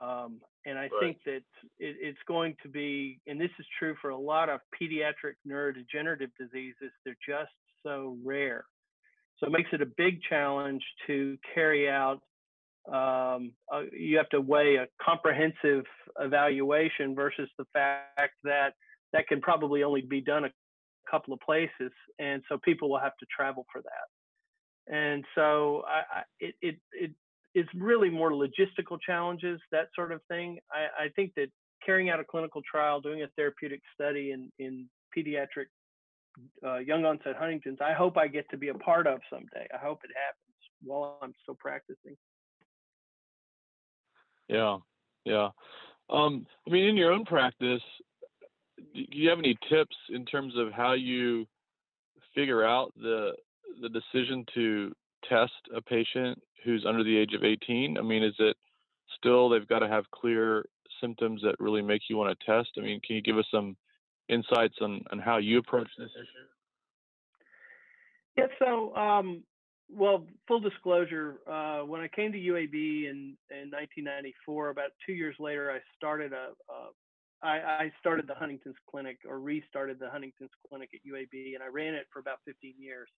Um, 0.00 0.40
and 0.64 0.78
I 0.78 0.82
right. 0.82 0.90
think 1.00 1.18
that 1.24 1.42
it, 1.78 1.96
it's 2.00 2.18
going 2.26 2.54
to 2.62 2.68
be, 2.68 3.20
and 3.26 3.40
this 3.40 3.50
is 3.58 3.66
true 3.78 3.94
for 4.00 4.10
a 4.10 4.18
lot 4.18 4.48
of 4.48 4.60
pediatric 4.80 5.34
neurodegenerative 5.46 6.30
diseases, 6.38 6.92
they're 7.04 7.16
just 7.26 7.50
so 7.82 8.16
rare. 8.24 8.64
So 9.38 9.46
it 9.46 9.52
makes 9.52 9.70
it 9.72 9.82
a 9.82 9.86
big 9.96 10.20
challenge 10.28 10.82
to 11.06 11.38
carry 11.54 11.88
out. 11.88 12.20
Um, 12.86 13.52
uh, 13.72 13.82
you 13.92 14.16
have 14.16 14.28
to 14.30 14.40
weigh 14.40 14.76
a 14.76 14.86
comprehensive 15.02 15.84
evaluation 16.18 17.14
versus 17.14 17.48
the 17.58 17.64
fact 17.72 18.34
that 18.44 18.74
that 19.12 19.28
can 19.28 19.40
probably 19.40 19.82
only 19.82 20.02
be 20.02 20.20
done 20.20 20.44
a 20.44 20.50
couple 21.10 21.32
of 21.32 21.40
places, 21.40 21.92
and 22.18 22.42
so 22.48 22.58
people 22.58 22.90
will 22.90 22.98
have 22.98 23.16
to 23.18 23.26
travel 23.34 23.66
for 23.72 23.82
that. 23.82 24.94
And 24.94 25.24
so 25.34 25.82
I, 25.86 26.18
I, 26.18 26.22
it, 26.40 26.54
it 26.62 26.76
it 26.92 27.10
is 27.58 27.66
really 27.74 28.10
more 28.10 28.30
logistical 28.30 28.98
challenges, 29.04 29.60
that 29.72 29.88
sort 29.94 30.12
of 30.12 30.20
thing. 30.28 30.58
I, 30.70 31.04
I 31.04 31.08
think 31.16 31.32
that 31.36 31.48
carrying 31.84 32.10
out 32.10 32.20
a 32.20 32.24
clinical 32.24 32.62
trial, 32.70 33.00
doing 33.00 33.22
a 33.22 33.28
therapeutic 33.36 33.80
study 33.94 34.32
in 34.32 34.50
in 34.58 34.88
pediatric 35.16 35.66
uh, 36.64 36.78
young 36.78 37.04
onset 37.04 37.36
Huntington's, 37.36 37.78
I 37.80 37.92
hope 37.92 38.16
I 38.16 38.28
get 38.28 38.48
to 38.50 38.56
be 38.56 38.68
a 38.68 38.74
part 38.74 39.06
of 39.06 39.20
someday. 39.30 39.66
I 39.74 39.78
hope 39.78 40.00
it 40.04 40.10
happens 40.14 40.56
while 40.82 41.18
I'm 41.22 41.34
still 41.42 41.56
practicing. 41.58 42.16
Yeah, 44.48 44.78
yeah. 45.24 45.48
Um, 46.10 46.46
I 46.66 46.70
mean, 46.70 46.84
in 46.84 46.96
your 46.96 47.12
own 47.12 47.24
practice, 47.24 47.82
do 48.94 49.04
you 49.10 49.28
have 49.28 49.38
any 49.38 49.56
tips 49.68 49.96
in 50.10 50.24
terms 50.24 50.54
of 50.56 50.72
how 50.72 50.92
you 50.92 51.46
figure 52.34 52.64
out 52.64 52.92
the 52.96 53.32
the 53.82 53.88
decision 53.88 54.44
to 54.54 54.92
test 55.28 55.52
a 55.74 55.80
patient 55.80 56.40
who's 56.64 56.84
under 56.86 57.04
the 57.04 57.16
age 57.16 57.34
of 57.34 57.44
18? 57.44 57.98
I 57.98 58.02
mean, 58.02 58.22
is 58.22 58.34
it 58.38 58.56
still 59.16 59.48
they've 59.48 59.68
got 59.68 59.80
to 59.80 59.88
have 59.88 60.04
clear 60.10 60.64
symptoms 61.00 61.40
that 61.42 61.56
really 61.58 61.82
make 61.82 62.02
you 62.08 62.16
want 62.16 62.36
to 62.38 62.46
test? 62.46 62.70
I 62.78 62.80
mean, 62.80 63.00
can 63.06 63.16
you 63.16 63.22
give 63.22 63.38
us 63.38 63.46
some 63.50 63.76
insights 64.28 64.76
on, 64.80 65.02
on 65.12 65.18
how 65.18 65.38
you 65.38 65.58
approach 65.58 65.88
this 65.98 66.10
issue? 66.16 66.46
Yeah, 68.36 68.46
so 68.58 68.94
um, 68.94 69.42
well, 69.90 70.26
full 70.46 70.60
disclosure, 70.60 71.36
uh, 71.50 71.80
when 71.80 72.00
I 72.00 72.08
came 72.08 72.32
to 72.32 72.38
UAB 72.38 72.74
in, 73.08 73.36
in 73.50 73.70
1994, 73.72 74.70
about 74.70 74.90
two 75.04 75.12
years 75.12 75.34
later, 75.38 75.72
I 75.72 75.78
started 75.96 76.32
a, 76.32 76.52
a 76.70 76.90
I, 77.40 77.84
I 77.84 77.92
started 78.00 78.26
the 78.26 78.34
Huntington's 78.34 78.76
Clinic 78.90 79.18
or 79.28 79.38
restarted 79.38 80.00
the 80.00 80.10
Huntington's 80.10 80.50
Clinic 80.68 80.90
at 80.92 81.00
UAB, 81.08 81.54
and 81.54 81.62
I 81.62 81.68
ran 81.68 81.94
it 81.94 82.06
for 82.12 82.18
about 82.18 82.38
15 82.44 82.74
years. 82.78 83.08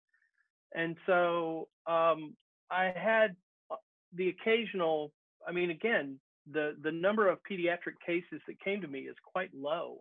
And 0.74 0.96
so 1.06 1.68
um, 1.87 2.35
I 2.70 2.92
had 2.96 3.37
uh, 3.70 3.76
the 4.14 4.28
occasional. 4.28 5.12
I 5.46 5.52
mean, 5.52 5.70
again, 5.70 6.18
the 6.52 6.76
the 6.83 6.92
number 6.92 7.28
of 7.28 7.38
pediatric 7.50 7.98
cases 8.04 8.40
that 8.46 8.61
came 8.61 8.80
to 8.80 8.88
me 8.88 9.00
is 9.00 9.16
quite 9.24 9.50
low, 9.54 9.98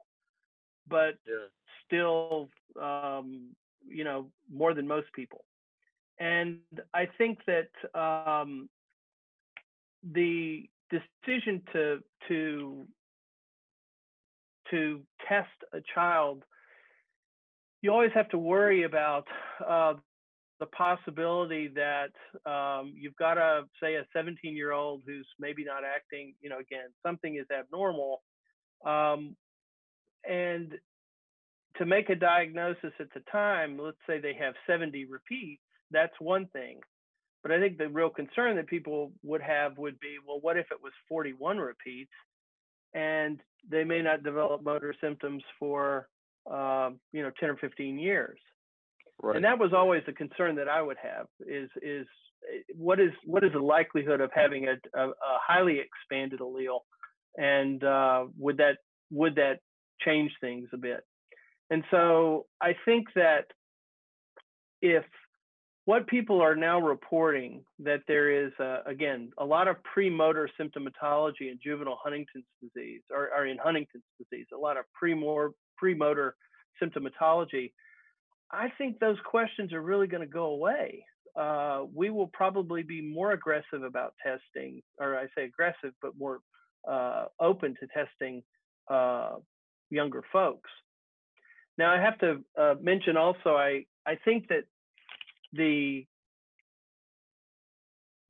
but 0.87 1.15
yeah. 1.27 1.47
still, 1.85 2.49
um, 2.81 3.49
you 3.87 4.03
know, 4.03 4.27
more 4.51 4.73
than 4.73 4.87
most 4.87 5.07
people. 5.13 5.43
And 6.19 6.59
I 6.93 7.07
think 7.17 7.39
that 7.47 7.69
um, 7.99 8.69
the 10.13 10.69
decision 10.91 11.61
to 11.73 11.99
to 12.27 12.85
to 14.71 15.01
test 15.27 15.47
a 15.73 15.79
child, 15.93 16.43
you 17.81 17.91
always 17.91 18.11
have 18.13 18.29
to 18.29 18.37
worry 18.37 18.83
about 18.83 19.25
uh, 19.67 19.93
the 20.59 20.65
possibility 20.67 21.69
that 21.75 22.11
um, 22.49 22.93
you've 22.95 23.15
got 23.15 23.37
a 23.37 23.63
say 23.81 23.95
a 23.95 24.05
17 24.13 24.55
year 24.55 24.71
old 24.71 25.01
who's 25.05 25.27
maybe 25.39 25.63
not 25.63 25.83
acting 25.83 26.33
you 26.41 26.49
know 26.49 26.59
again 26.59 26.89
something 27.05 27.35
is 27.35 27.45
abnormal 27.57 28.21
um, 28.85 29.35
and 30.29 30.73
to 31.77 31.85
make 31.85 32.09
a 32.09 32.15
diagnosis 32.15 32.91
at 32.99 33.07
the 33.13 33.21
time 33.31 33.79
let's 33.81 33.97
say 34.07 34.19
they 34.19 34.33
have 34.33 34.53
70 34.67 35.05
repeats 35.05 35.61
that's 35.91 36.13
one 36.19 36.45
thing. 36.47 36.79
But 37.41 37.53
i 37.53 37.59
think 37.59 37.77
the 37.77 37.87
real 37.87 38.09
concern 38.09 38.57
that 38.57 38.67
people 38.67 39.13
would 39.23 39.41
have 39.41 39.77
would 39.77 39.99
be 39.99 40.17
well 40.27 40.39
what 40.41 40.57
if 40.57 40.65
it 40.71 40.77
was 40.83 40.91
41 41.07 41.57
repeats 41.57 42.11
and 42.93 43.39
they 43.69 43.83
may 43.83 44.01
not 44.01 44.23
develop 44.23 44.63
motor 44.63 44.93
symptoms 45.01 45.43
for 45.57 46.07
uh, 46.51 46.89
you 47.13 47.21
know 47.21 47.31
10 47.39 47.49
or 47.49 47.57
15 47.57 47.97
years 47.97 48.39
right. 49.21 49.35
and 49.35 49.45
that 49.45 49.59
was 49.59 49.71
always 49.73 50.03
a 50.07 50.13
concern 50.13 50.55
that 50.55 50.67
i 50.67 50.81
would 50.81 50.97
have 51.01 51.27
is 51.41 51.69
is 51.81 52.05
eh, 52.51 52.61
what 52.75 52.99
is 52.99 53.11
what 53.25 53.43
is 53.43 53.51
the 53.53 53.59
likelihood 53.59 54.21
of 54.21 54.29
having 54.33 54.67
a, 54.67 54.99
a, 54.99 55.07
a 55.09 55.13
highly 55.45 55.79
expanded 55.79 56.39
allele 56.39 56.79
and 57.37 57.83
uh, 57.83 58.25
would 58.37 58.57
that 58.57 58.77
would 59.11 59.35
that 59.35 59.59
change 60.01 60.31
things 60.41 60.67
a 60.73 60.77
bit 60.77 61.01
and 61.69 61.83
so 61.91 62.45
i 62.61 62.73
think 62.85 63.07
that 63.15 63.45
if 64.81 65.03
what 65.89 66.05
people 66.05 66.39
are 66.39 66.55
now 66.55 66.79
reporting 66.79 67.63
that 67.79 68.01
there 68.07 68.45
is 68.45 68.51
again 68.85 69.31
a 69.39 69.43
lot 69.43 69.67
of 69.67 69.75
premotor 69.83 70.47
symptomatology 70.61 71.49
in 71.49 71.57
juvenile 71.63 71.97
Huntington's 72.03 72.45
disease 72.61 73.01
or, 73.09 73.31
or 73.35 73.47
in 73.47 73.57
Huntington's 73.57 74.03
disease, 74.19 74.45
a 74.53 74.57
lot 74.57 74.77
of 74.77 74.85
premotor 74.93 75.49
premotor 75.77 76.35
symptomatology. 76.79 77.71
I 78.51 78.69
think 78.77 78.99
those 78.99 79.17
questions 79.25 79.73
are 79.73 79.81
really 79.81 80.07
going 80.07 80.21
to 80.21 80.33
go 80.33 80.45
away. 80.45 81.05
Uh, 81.35 81.83
we 81.93 82.09
will 82.09 82.27
probably 82.27 82.83
be 82.83 83.01
more 83.01 83.31
aggressive 83.31 83.83
about 83.83 84.13
testing, 84.23 84.81
or 84.99 85.17
I 85.17 85.27
say 85.35 85.45
aggressive, 85.45 85.93
but 86.01 86.17
more 86.17 86.39
uh, 86.89 87.25
open 87.39 87.75
to 87.79 87.87
testing 87.87 88.43
uh, 88.89 89.35
younger 89.89 90.23
folks. 90.33 90.69
Now, 91.77 91.93
I 91.93 91.99
have 92.01 92.17
to 92.19 92.43
uh, 92.59 92.75
mention 92.81 93.15
also, 93.15 93.55
I, 93.55 93.85
I 94.05 94.15
think 94.25 94.49
that 94.49 94.63
the 95.53 96.05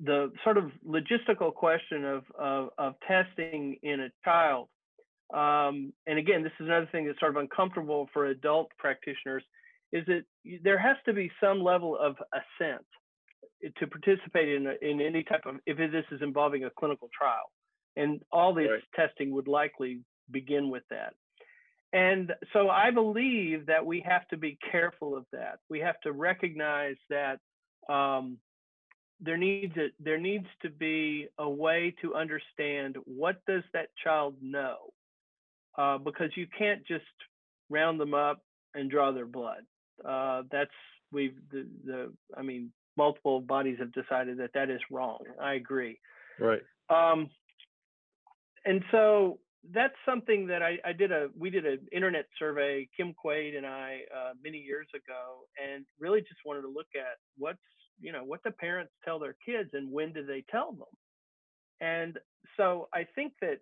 the 0.01 0.32
sort 0.45 0.58
of 0.58 0.71
logistical 0.88 1.53
question 1.53 2.05
of, 2.05 2.23
of, 2.38 2.69
of 2.77 2.93
testing 3.05 3.75
in 3.84 3.99
a 3.99 4.10
child. 4.23 4.69
Um, 5.34 5.91
and 6.08 6.17
again, 6.17 6.41
this 6.41 6.53
is 6.60 6.67
another 6.67 6.88
thing 6.91 7.05
that's 7.05 7.19
sort 7.19 7.36
of 7.36 7.41
uncomfortable 7.41 8.10
for 8.13 8.27
adult 8.27 8.71
practitioners, 8.77 9.43
is 9.91 10.06
that 10.08 10.23
there 10.63 10.78
has 10.78 10.97
to 11.06 11.13
be 11.13 11.32
some 11.41 11.63
level 11.63 11.97
of 11.97 12.15
assent 12.34 12.86
to 13.78 13.88
participate 13.88 14.49
in 14.49 14.67
in 14.82 15.02
any 15.02 15.23
type 15.23 15.45
of 15.45 15.56
if 15.65 15.78
this 15.78 16.06
is 16.12 16.21
involving 16.21 16.63
a 16.65 16.69
clinical 16.69 17.10
trial, 17.17 17.52
and 17.95 18.21
all 18.32 18.54
this 18.54 18.69
Right. 18.69 18.84
testing 18.95 19.32
would 19.32 19.47
likely 19.47 20.02
begin 20.32 20.69
with 20.69 20.84
that. 20.89 21.13
And 21.91 22.34
so 22.54 22.69
I 22.69 22.91
believe 22.91 23.65
that 23.65 23.84
we 23.86 24.02
have 24.02 24.28
to 24.28 24.38
be 24.38 24.60
careful 24.71 25.17
of 25.17 25.25
that. 25.32 25.60
We 25.69 25.80
have 25.80 25.99
to 26.02 26.12
recognize 26.12 26.97
that 27.10 27.39
um, 27.89 28.38
there 29.19 29.38
needs 29.38 29.75
a, 29.75 29.88
there 29.99 30.19
needs 30.19 30.45
to 30.62 30.69
be 30.69 31.28
a 31.39 31.49
way 31.49 31.95
to 32.02 32.13
understand 32.13 32.95
what 33.06 33.38
does 33.47 33.63
that 33.73 33.88
child 34.04 34.36
know, 34.41 34.93
uh, 35.78 35.97
because 35.97 36.30
you 36.36 36.47
can't 36.58 36.86
just 36.86 37.04
round 37.69 37.99
them 37.99 38.13
up 38.13 38.41
and 38.75 38.89
draw 38.89 39.12
their 39.12 39.25
blood. 39.25 39.63
Uh, 40.07 40.43
that's 40.51 40.71
we've 41.12 41.35
the, 41.51 41.67
the 41.85 42.13
I 42.38 42.41
mean 42.41 42.71
multiple 42.97 43.39
bodies 43.41 43.77
have 43.79 43.93
decided 43.93 44.38
that 44.39 44.51
that 44.53 44.69
is 44.69 44.81
wrong. 44.91 45.19
I 45.41 45.53
agree. 45.53 45.99
Right. 46.39 46.62
Um, 46.89 47.29
and 48.65 48.83
so 48.91 49.39
that's 49.73 49.93
something 50.05 50.47
that 50.47 50.62
I, 50.62 50.77
I 50.85 50.93
did 50.93 51.12
a 51.12 51.27
we 51.38 51.49
did 51.49 51.65
an 51.65 51.79
internet 51.91 52.25
survey 52.38 52.88
kim 52.95 53.13
quaid 53.13 53.57
and 53.57 53.65
i 53.65 54.01
uh, 54.15 54.31
many 54.43 54.57
years 54.57 54.88
ago 54.95 55.45
and 55.62 55.85
really 55.99 56.21
just 56.21 56.39
wanted 56.45 56.62
to 56.62 56.69
look 56.69 56.88
at 56.95 57.17
what's 57.38 57.59
you 57.99 58.12
know 58.12 58.23
what 58.23 58.41
the 58.43 58.51
parents 58.51 58.91
tell 59.03 59.19
their 59.19 59.35
kids 59.45 59.69
and 59.73 59.91
when 59.91 60.13
do 60.13 60.25
they 60.25 60.43
tell 60.49 60.71
them 60.71 60.88
and 61.81 62.17
so 62.55 62.88
i 62.93 63.05
think 63.15 63.33
that 63.41 63.59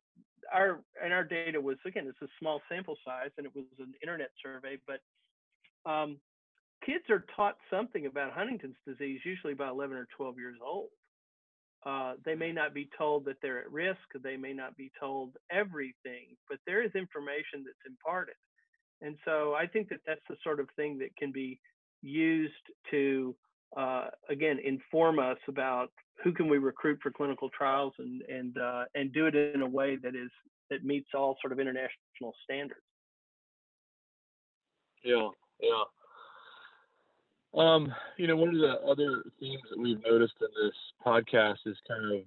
our 0.54 0.82
and 1.04 1.12
our 1.12 1.24
data 1.24 1.60
was 1.60 1.78
again 1.86 2.06
it's 2.08 2.22
a 2.22 2.32
small 2.40 2.62
sample 2.70 2.98
size 3.04 3.32
and 3.38 3.48
it 3.48 3.56
was 3.56 3.66
an 3.80 3.94
internet 4.04 4.30
survey 4.44 4.78
but 4.86 5.00
um, 5.90 6.18
kids 6.86 7.04
are 7.10 7.26
taught 7.36 7.58
something 7.70 8.06
about 8.06 8.32
huntington's 8.34 8.76
disease 8.86 9.20
usually 9.26 9.54
by 9.54 9.68
11 9.68 9.98
or 9.98 10.08
12 10.18 10.38
years 10.38 10.58
old 10.66 10.90
uh, 11.86 12.14
they 12.26 12.36
may 12.36 12.52
not 12.52 12.74
be 12.74 12.90
told 12.98 13.24
that 13.26 13.38
they're 13.42 13.60
at 13.60 13.72
risk. 13.72 14.00
They 14.22 14.36
may 14.36 14.52
not 14.52 14.76
be 14.76 14.92
told 15.00 15.38
everything, 15.50 16.36
but 16.50 16.60
there 16.66 16.84
is 16.84 16.92
information 16.96 17.64
that's 17.64 17.86
imparted. 17.88 18.36
And 19.02 19.16
so 19.24 19.54
I 19.54 19.68
think 19.68 19.88
that 19.90 20.00
that's 20.06 20.22
the 20.28 20.36
sort 20.44 20.60
of 20.60 20.68
thing 20.76 20.98
that 20.98 21.16
can 21.16 21.32
be 21.32 21.60
used 22.02 22.54
to, 22.92 23.36
uh, 23.78 24.08
again, 24.30 24.58
inform 24.66 25.20
us 25.20 25.38
about 25.48 25.92
who 26.24 26.34
can 26.34 26.50
we 26.50 26.58
recruit 26.58 27.00
for 27.02 27.12
clinical 27.12 27.50
trials 27.56 27.94
and 28.00 28.22
and 28.24 28.58
uh, 28.58 28.86
and 28.96 29.14
do 29.14 29.28
it 29.28 29.36
in 29.36 29.62
a 29.62 29.70
way 29.70 29.98
that 29.98 30.16
is 30.16 30.32
that 30.72 30.84
meets 30.84 31.10
all 31.14 31.38
sort 31.42 31.54
of 31.54 31.60
international 31.60 32.34
standards. 32.44 32.82
Yeah, 35.04 35.30
yeah. 35.62 35.84
Um, 37.56 37.94
you 38.18 38.28
know, 38.28 38.36
one 38.36 38.50
of 38.50 38.56
the 38.56 38.76
other 38.88 39.24
themes 39.40 39.64
that 39.70 39.80
we've 39.80 40.04
noticed 40.06 40.36
in 40.42 40.48
this 40.64 40.76
podcast 41.06 41.58
is 41.66 41.78
kind 41.88 42.14
of 42.14 42.22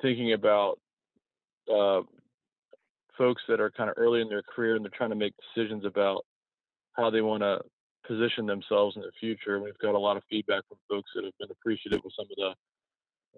thinking 0.00 0.32
about 0.32 0.78
uh, 1.72 2.02
folks 3.16 3.42
that 3.48 3.60
are 3.60 3.70
kind 3.70 3.90
of 3.90 3.96
early 3.98 4.20
in 4.20 4.28
their 4.28 4.42
career 4.42 4.76
and 4.76 4.84
they're 4.84 4.92
trying 4.96 5.10
to 5.10 5.16
make 5.16 5.34
decisions 5.54 5.84
about 5.84 6.24
how 6.96 7.10
they 7.10 7.20
want 7.20 7.42
to 7.42 7.60
position 8.06 8.46
themselves 8.46 8.96
in 8.96 9.02
the 9.02 9.10
future. 9.20 9.60
We've 9.60 9.78
got 9.78 9.94
a 9.94 9.98
lot 9.98 10.16
of 10.16 10.22
feedback 10.30 10.62
from 10.68 10.78
folks 10.88 11.10
that 11.14 11.24
have 11.24 11.36
been 11.38 11.50
appreciative 11.50 12.00
of 12.04 12.12
some 12.16 12.26
of 12.30 12.36
the 12.36 12.54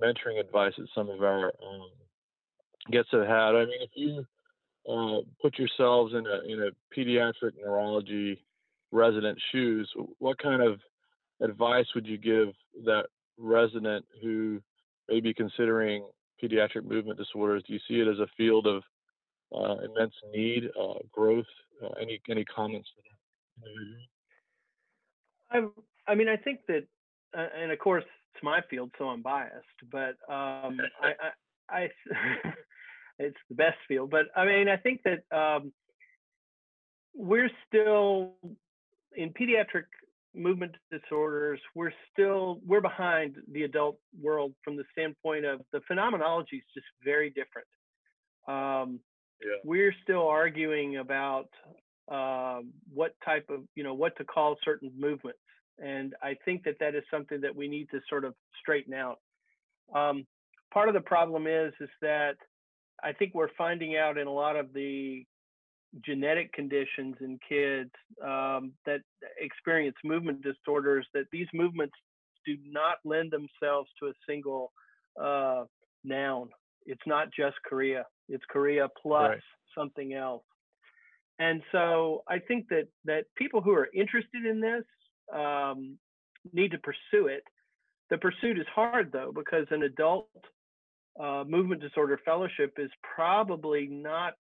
mentoring 0.03 0.41
advice 0.41 0.73
that 0.79 0.87
some 0.95 1.09
of 1.09 1.23
our 1.23 1.47
um, 1.47 1.91
guests 2.91 3.11
have 3.13 3.27
had. 3.27 3.55
I 3.57 3.65
mean, 3.65 3.81
if 3.81 3.91
you 3.95 4.25
uh, 4.89 5.21
put 5.43 5.59
yourselves 5.59 6.15
in 6.15 6.27
a 6.27 6.41
in 6.51 6.63
a 6.63 6.99
pediatric 6.99 7.53
neurology 7.63 8.43
resident 8.93 9.39
shoes, 9.53 9.91
what 10.19 10.39
kind 10.39 10.63
of 10.63 10.81
advice 11.41 11.87
would 11.95 12.07
you 12.07 12.19
give 12.19 12.49
that 12.85 13.07
resident 13.39 14.05
who 14.23 14.61
may 15.09 15.21
be 15.21 15.35
considering 15.35 16.07
pediatric 16.43 16.85
movement 16.85 17.19
disorders? 17.19 17.63
Do 17.67 17.73
you 17.73 17.81
see 17.89 18.01
it 18.01 18.09
as 18.09 18.19
a 18.19 18.27
field 18.37 18.67
of 18.67 18.83
uh, 19.55 19.77
immense 19.85 20.15
need, 20.33 20.65
uh, 20.81 20.95
growth? 21.13 21.47
Uh, 21.83 21.89
any 22.01 22.21
any 22.29 22.45
comments 22.45 22.89
to 22.95 23.03
that? 23.03 23.17
I 25.51 25.67
I 26.11 26.15
mean 26.15 26.29
I 26.29 26.37
think 26.37 26.61
that, 26.69 26.87
uh, 27.37 27.49
and 27.59 27.73
of 27.73 27.79
course 27.79 28.05
it's 28.35 28.45
my 28.45 28.61
field, 28.69 28.91
so 28.99 29.07
I'm 29.07 29.23
biased, 29.23 29.65
but 29.91 30.17
um, 30.29 30.79
I, 31.01 31.13
I, 31.71 31.79
I 31.79 31.89
it's 33.19 33.39
the 33.49 33.55
best 33.55 33.79
field, 33.89 34.11
but 34.11 34.27
I 34.37 34.45
mean 34.45 34.69
I 34.69 34.77
think 34.77 35.01
that 35.05 35.25
um, 35.37 35.73
we're 37.15 37.51
still 37.67 38.35
in 39.17 39.31
pediatric 39.31 39.85
movement 40.35 40.77
disorders 40.93 41.61
we're 41.75 41.93
still 42.13 42.61
we're 42.65 42.81
behind 42.81 43.35
the 43.53 43.65
adult 43.65 43.99
world 44.23 44.53
from 44.63 44.77
the 44.77 44.85
standpoint 44.93 45.45
of 45.45 45.61
the 45.73 45.81
phenomenology 45.89 46.57
is 46.57 46.63
just 46.73 46.87
very 47.05 47.31
different 47.31 47.67
um, 48.47 49.01
Yeah. 49.43 49.57
we're 49.65 49.95
still 50.03 50.27
arguing 50.29 50.99
about 50.99 51.49
um, 52.09 52.73
what 52.93 53.15
type 53.25 53.47
of 53.51 53.65
you 53.75 53.83
know 53.83 53.95
what 53.95 54.17
to 54.19 54.25
call 54.25 54.57
certain 54.65 54.93
movements 54.97 55.41
and 55.83 56.15
i 56.23 56.37
think 56.45 56.63
that 56.65 56.77
that 56.79 56.95
is 56.95 57.03
something 57.11 57.41
that 57.41 57.55
we 57.55 57.67
need 57.67 57.89
to 57.91 58.01
sort 58.09 58.25
of 58.25 58.35
straighten 58.61 58.95
out 58.95 59.19
um, 59.95 60.25
part 60.73 60.89
of 60.89 60.95
the 60.95 61.01
problem 61.01 61.49
is 61.49 61.73
is 61.81 61.91
that 62.01 62.37
i 63.03 63.13
think 63.13 63.35
we're 63.35 63.55
finding 63.59 63.97
out 63.97 64.17
in 64.17 64.29
a 64.29 64.33
lot 64.33 64.55
of 64.55 64.73
the 64.73 65.25
genetic 66.05 66.53
conditions 66.53 67.17
in 67.21 67.39
kids 67.49 67.91
um, 68.23 68.73
that 68.87 69.01
experience 69.41 69.97
movement 70.05 70.43
disorders 70.43 71.07
that 71.15 71.25
these 71.33 71.49
movements 71.53 71.95
do 72.47 72.57
not 72.65 72.99
lend 73.05 73.33
themselves 73.33 73.91
to 74.01 74.09
a 74.09 74.13
single 74.29 74.73
uh, 75.21 75.65
noun. 76.05 76.49
It's 76.87 77.03
not 77.07 77.29
just 77.37 77.57
chorea. 77.69 78.05
It's 78.29 78.45
chorea 78.51 78.89
plus 79.03 79.31
Right. 79.31 79.41
something 79.77 80.15
else. 80.15 80.45
And 81.39 81.63
so 81.73 82.23
I 82.29 82.39
think 82.39 82.69
that 82.69 82.89
that 83.05 83.25
people 83.37 83.61
who 83.61 83.73
are 83.73 83.89
interested 83.95 84.45
in 84.45 84.61
this 84.61 84.85
um, 85.35 85.99
need 86.53 86.71
to 86.73 86.79
pursue 86.79 87.27
it. 87.27 87.43
The 88.11 88.19
pursuit 88.19 88.59
is 88.59 88.67
hard 88.75 89.11
though 89.13 89.33
because 89.35 89.67
an 89.71 89.83
adult 89.83 90.29
uh, 91.19 91.45
movement 91.47 91.81
disorder 91.81 92.19
fellowship 92.25 92.75
is 92.79 92.91
probably 93.15 93.87
not 93.87 94.35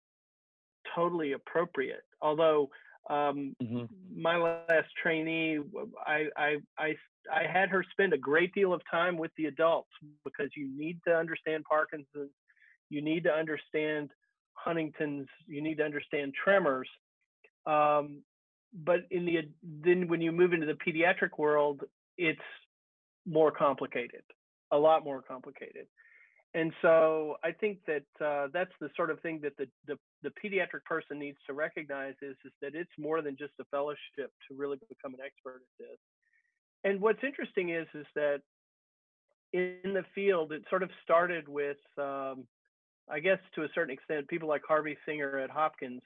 totally 0.96 1.34
appropriate. 1.34 2.04
Although 2.22 2.70
um, 3.10 3.56
Mm-hmm. 3.62 3.86
my 4.16 4.38
last 4.38 4.88
trainee, 5.02 5.60
I, 6.06 6.28
I, 6.38 6.58
I, 6.78 6.96
I 7.34 7.48
had 7.52 7.70
her 7.70 7.84
spend 7.92 8.14
a 8.14 8.18
great 8.18 8.54
deal 8.54 8.72
of 8.72 8.82
time 8.90 9.18
with 9.18 9.32
the 9.38 9.46
adults 9.46 9.90
because 10.24 10.50
you 10.56 10.70
need 10.78 11.00
to 11.08 11.16
understand 11.16 11.64
Parkinson's, 11.64 12.32
you 12.90 13.02
need 13.02 13.24
to 13.24 13.32
understand 13.32 14.12
Huntington's, 14.54 15.28
you 15.48 15.62
need 15.62 15.78
to 15.78 15.84
understand 15.84 16.34
tremors. 16.44 16.88
Um, 17.66 18.22
but 18.74 19.00
in 19.10 19.26
the 19.26 19.50
then 19.64 20.08
when 20.08 20.22
you 20.22 20.32
move 20.32 20.54
into 20.54 20.68
the 20.68 20.74
pediatric 20.74 21.38
world, 21.38 21.82
it's 22.18 22.40
more 23.26 23.52
complicated, 23.52 24.22
a 24.72 24.78
lot 24.78 25.04
more 25.04 25.22
complicated. 25.22 25.88
And 26.56 26.74
so 26.82 27.36
I 27.44 27.52
think 27.52 27.80
that 27.86 28.26
uh, 28.26 28.48
that's 28.52 28.72
the 28.82 28.90
sort 28.96 29.12
of 29.12 29.20
thing 29.22 29.40
that 29.44 29.56
the, 29.58 29.68
the, 29.86 29.98
the 30.24 30.32
pediatric 30.44 30.84
person 30.84 31.20
needs 31.20 31.38
to 31.46 31.54
recognize 31.54 32.16
is, 32.24 32.36
is 32.44 32.52
that 32.62 32.74
it's 32.74 32.90
more 32.98 33.22
than 33.22 33.38
just 33.38 33.54
a 33.62 33.66
fellowship 33.66 34.32
to 34.48 34.56
really 34.58 34.78
become 34.90 35.14
an 35.14 35.20
expert 35.24 35.62
at 35.62 35.86
this. 35.86 36.00
And 36.84 37.00
what's 37.02 37.24
interesting 37.24 37.70
is 37.70 37.88
is 37.94 38.06
that 38.16 38.42
in 39.54 39.94
the 39.94 40.04
field, 40.16 40.52
it 40.52 40.64
sort 40.70 40.84
of 40.84 40.90
started 41.04 41.48
with, 41.48 41.78
um, 41.98 42.46
I 43.10 43.20
guess 43.20 43.40
to 43.56 43.64
a 43.64 43.68
certain 43.76 43.94
extent, 43.94 44.28
people 44.28 44.48
like 44.48 44.62
Harvey 44.68 44.98
Singer 45.06 45.40
at 45.40 45.50
Hopkins. 45.50 46.02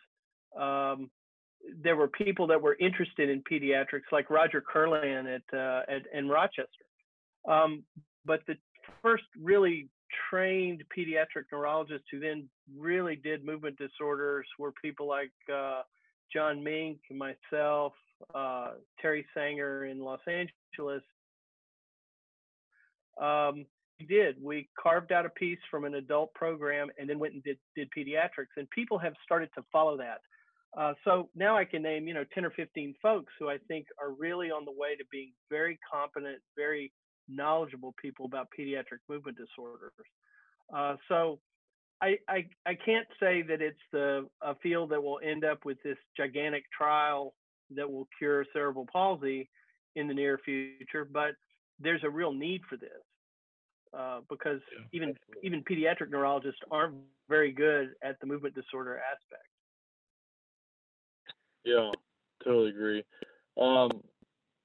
Um, 0.60 1.10
there 1.82 1.96
were 1.96 2.08
people 2.08 2.48
that 2.48 2.62
were 2.62 2.76
interested 2.80 3.30
in 3.30 3.42
pediatrics, 3.50 4.12
like 4.12 4.30
Roger 4.30 4.62
Kurlan 4.62 5.36
at, 5.36 5.58
uh, 5.58 5.82
at 5.88 6.04
in 6.14 6.28
Rochester. 6.28 6.86
Um, 7.48 7.84
but 8.26 8.42
the 8.48 8.56
first 9.02 9.24
really 9.42 9.90
trained 10.30 10.84
pediatric 10.96 11.46
neurologists 11.52 12.08
who 12.12 12.20
then 12.20 12.48
really 12.78 13.16
did 13.16 13.46
movement 13.46 13.78
disorders 13.78 14.46
were 14.60 14.72
people 14.82 15.08
like 15.08 15.32
uh, 15.54 15.82
John 16.32 16.64
Mink, 16.64 17.00
myself, 17.12 17.94
uh, 18.34 18.72
Terry 19.02 19.26
Sanger 19.34 19.86
in 19.86 20.00
Los 20.00 20.22
Angeles. 20.28 21.04
Um, 23.22 23.66
we 24.00 24.06
did. 24.08 24.42
We 24.42 24.70
carved 24.82 25.12
out 25.12 25.26
a 25.26 25.30
piece 25.30 25.60
from 25.70 25.86
an 25.86 25.96
adult 25.96 26.34
program 26.34 26.90
and 26.98 27.10
then 27.10 27.20
went 27.20 27.34
and 27.34 27.44
did, 27.44 27.58
did 27.76 27.90
pediatrics, 27.96 28.58
and 28.58 28.70
people 28.72 28.98
have 28.98 29.14
started 29.24 29.50
to 29.56 29.64
follow 29.72 29.98
that. 29.98 30.22
Uh, 30.76 30.94
so 31.04 31.30
now 31.36 31.56
I 31.56 31.66
can 31.66 31.84
name, 31.84 32.08
you 32.08 32.16
know, 32.16 32.26
10 32.34 32.46
or 32.46 32.50
15 32.52 32.96
folks 33.02 33.32
who 33.40 33.48
I 33.48 33.58
think 33.68 33.86
are 34.02 34.12
really 34.12 34.50
on 34.50 34.66
the 34.66 34.72
way 34.72 34.96
to 34.96 35.04
being 35.12 35.32
very 35.50 35.78
competent, 35.92 36.40
very 36.58 36.92
knowledgeable 37.28 37.94
people 38.02 38.26
about 38.26 38.48
pediatric 38.58 39.00
movement 39.10 39.38
disorders. 39.38 39.92
Uh, 40.76 40.96
so 41.08 41.40
I, 42.02 42.18
I, 42.28 42.46
I 42.66 42.76
can't 42.76 43.08
say 43.20 43.42
that 43.44 43.62
it's 43.62 43.78
the 43.92 44.28
a 44.42 44.56
field 44.56 44.90
that 44.92 45.02
will 45.02 45.20
end 45.24 45.46
up 45.46 45.66
with 45.66 45.78
this 45.84 45.98
gigantic 46.18 46.66
trial 46.72 47.34
that 47.76 47.90
will 47.90 48.08
cure 48.18 48.46
cerebral 48.54 48.88
palsy 48.92 49.50
in 49.96 50.08
the 50.08 50.14
near 50.14 50.40
future, 50.44 51.06
but 51.06 51.36
there's 51.80 52.04
a 52.04 52.10
real 52.10 52.34
need 52.34 52.62
for 52.70 52.78
this 52.78 52.90
uh, 53.98 54.22
because 54.30 54.60
Yeah, 54.72 54.86
even 54.92 55.16
even 55.44 55.64
pediatric 55.64 56.10
neurologists 56.10 56.60
aren't 56.72 56.96
very 57.30 57.52
good 57.52 57.92
at 58.04 58.20
the 58.20 58.28
movement 58.28 58.56
disorder 58.56 59.00
aspect. 59.00 59.48
Yeah, 61.64 61.92
totally 62.44 62.70
agree. 62.70 63.04
Um, 63.58 63.90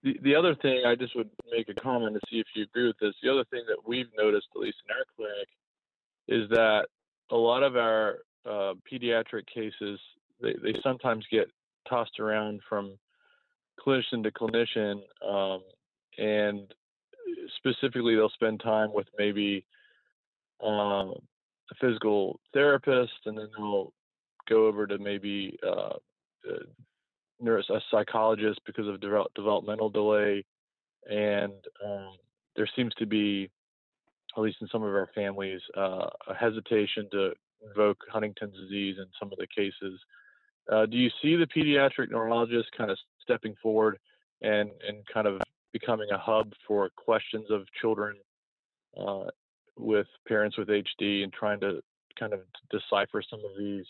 the 0.02 0.16
the 0.22 0.34
other 0.34 0.54
thing 0.54 0.84
I 0.86 0.94
just 0.94 1.16
would 1.16 1.30
make 1.50 1.68
a 1.68 1.74
comment 1.74 2.14
to 2.14 2.20
see 2.30 2.38
if 2.40 2.46
you 2.54 2.64
agree 2.64 2.86
with 2.86 2.98
this. 2.98 3.14
The 3.22 3.30
other 3.30 3.44
thing 3.44 3.64
that 3.68 3.86
we've 3.86 4.10
noticed, 4.16 4.48
at 4.54 4.60
least 4.60 4.78
in 4.88 4.94
our 4.96 5.04
clinic, 5.16 5.48
is 6.28 6.48
that 6.50 6.86
a 7.30 7.36
lot 7.36 7.62
of 7.62 7.76
our 7.76 8.18
uh, 8.46 8.74
pediatric 8.90 9.46
cases 9.52 10.00
they, 10.40 10.54
they 10.62 10.78
sometimes 10.82 11.26
get 11.30 11.50
tossed 11.88 12.20
around 12.20 12.60
from 12.68 12.96
clinician 13.84 14.22
to 14.22 14.30
clinician, 14.30 15.00
um, 15.26 15.62
and 16.18 16.72
specifically 17.56 18.14
they'll 18.14 18.28
spend 18.30 18.60
time 18.60 18.92
with 18.92 19.06
maybe 19.18 19.64
uh, 20.62 20.66
a 21.06 21.74
physical 21.80 22.40
therapist, 22.52 23.12
and 23.26 23.38
then 23.38 23.48
they'll 23.56 23.92
go 24.48 24.66
over 24.66 24.86
to 24.86 24.98
maybe 24.98 25.58
uh, 25.66 25.94
neuro 27.40 27.62
a 27.70 27.80
psychologist 27.90 28.60
because 28.66 28.86
of 28.86 29.00
develop, 29.00 29.32
developmental 29.34 29.88
delay, 29.90 30.44
and 31.08 31.52
um, 31.84 32.10
there 32.56 32.68
seems 32.76 32.94
to 32.94 33.06
be, 33.06 33.48
at 34.36 34.42
least 34.42 34.58
in 34.60 34.68
some 34.68 34.82
of 34.82 34.88
our 34.88 35.08
families, 35.14 35.60
uh, 35.76 36.08
a 36.28 36.34
hesitation 36.34 37.08
to 37.12 37.32
invoke 37.66 37.98
Huntington's 38.10 38.56
disease 38.56 38.96
in 38.98 39.06
some 39.18 39.32
of 39.32 39.38
the 39.38 39.46
cases. 39.46 40.00
Uh, 40.70 40.86
do 40.86 40.96
you 40.96 41.10
see 41.22 41.36
the 41.36 41.46
pediatric 41.46 42.10
neurologist 42.10 42.68
kind 42.76 42.90
of 42.90 42.98
stepping 43.22 43.54
forward 43.62 43.98
and 44.42 44.70
and 44.86 44.98
kind 45.12 45.26
of 45.26 45.40
becoming 45.72 46.08
a 46.12 46.18
hub 46.18 46.52
for 46.66 46.90
questions 46.96 47.46
of 47.50 47.62
children 47.80 48.16
uh, 48.98 49.24
with 49.76 50.06
parents 50.26 50.56
with 50.56 50.68
HD 50.68 51.22
and 51.22 51.32
trying 51.32 51.60
to 51.60 51.80
kind 52.18 52.32
of 52.32 52.40
decipher 52.70 53.22
some 53.28 53.40
of 53.40 53.56
these 53.58 53.86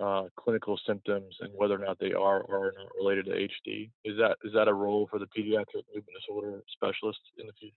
uh, 0.00 0.24
clinical 0.36 0.78
symptoms 0.86 1.34
and 1.40 1.50
whether 1.54 1.74
or 1.74 1.84
not 1.84 1.98
they 1.98 2.12
are 2.12 2.40
or 2.42 2.68
are 2.68 2.74
not 2.76 2.88
related 2.98 3.26
to 3.26 3.32
HD. 3.32 3.90
Is 4.04 4.16
that 4.18 4.36
is 4.44 4.52
that 4.54 4.68
a 4.68 4.74
role 4.74 5.08
for 5.10 5.18
the 5.18 5.26
pediatric 5.26 5.84
movement 5.94 6.16
disorder 6.20 6.62
specialist 6.72 7.20
in 7.38 7.46
the 7.46 7.52
future? 7.52 7.76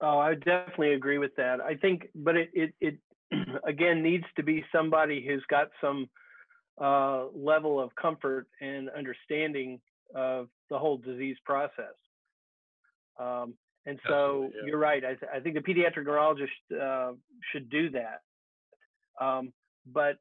Oh, 0.00 0.18
I 0.18 0.34
definitely 0.34 0.92
agree 0.92 1.18
with 1.18 1.34
that. 1.36 1.60
I 1.60 1.74
think, 1.74 2.08
but 2.14 2.36
it 2.36 2.50
it, 2.52 2.74
it 2.80 2.98
again 3.66 4.02
needs 4.02 4.24
to 4.36 4.42
be 4.42 4.64
somebody 4.72 5.24
who's 5.26 5.44
got 5.48 5.68
some 5.80 6.08
uh, 6.80 7.26
level 7.34 7.80
of 7.80 7.94
comfort 7.96 8.46
and 8.60 8.88
understanding 8.90 9.80
of 10.14 10.48
the 10.70 10.78
whole 10.78 10.98
disease 10.98 11.36
process. 11.44 11.94
Um, 13.18 13.54
and 13.86 13.98
so 14.06 14.50
yeah. 14.54 14.66
you're 14.66 14.78
right. 14.78 15.04
I, 15.04 15.14
th- 15.14 15.30
I 15.34 15.40
think 15.40 15.54
the 15.54 15.60
pediatric 15.60 16.04
neurologist 16.04 16.52
uh, 16.80 17.12
should 17.52 17.70
do 17.70 17.90
that. 17.90 18.20
Um, 19.20 19.52
but 19.90 20.18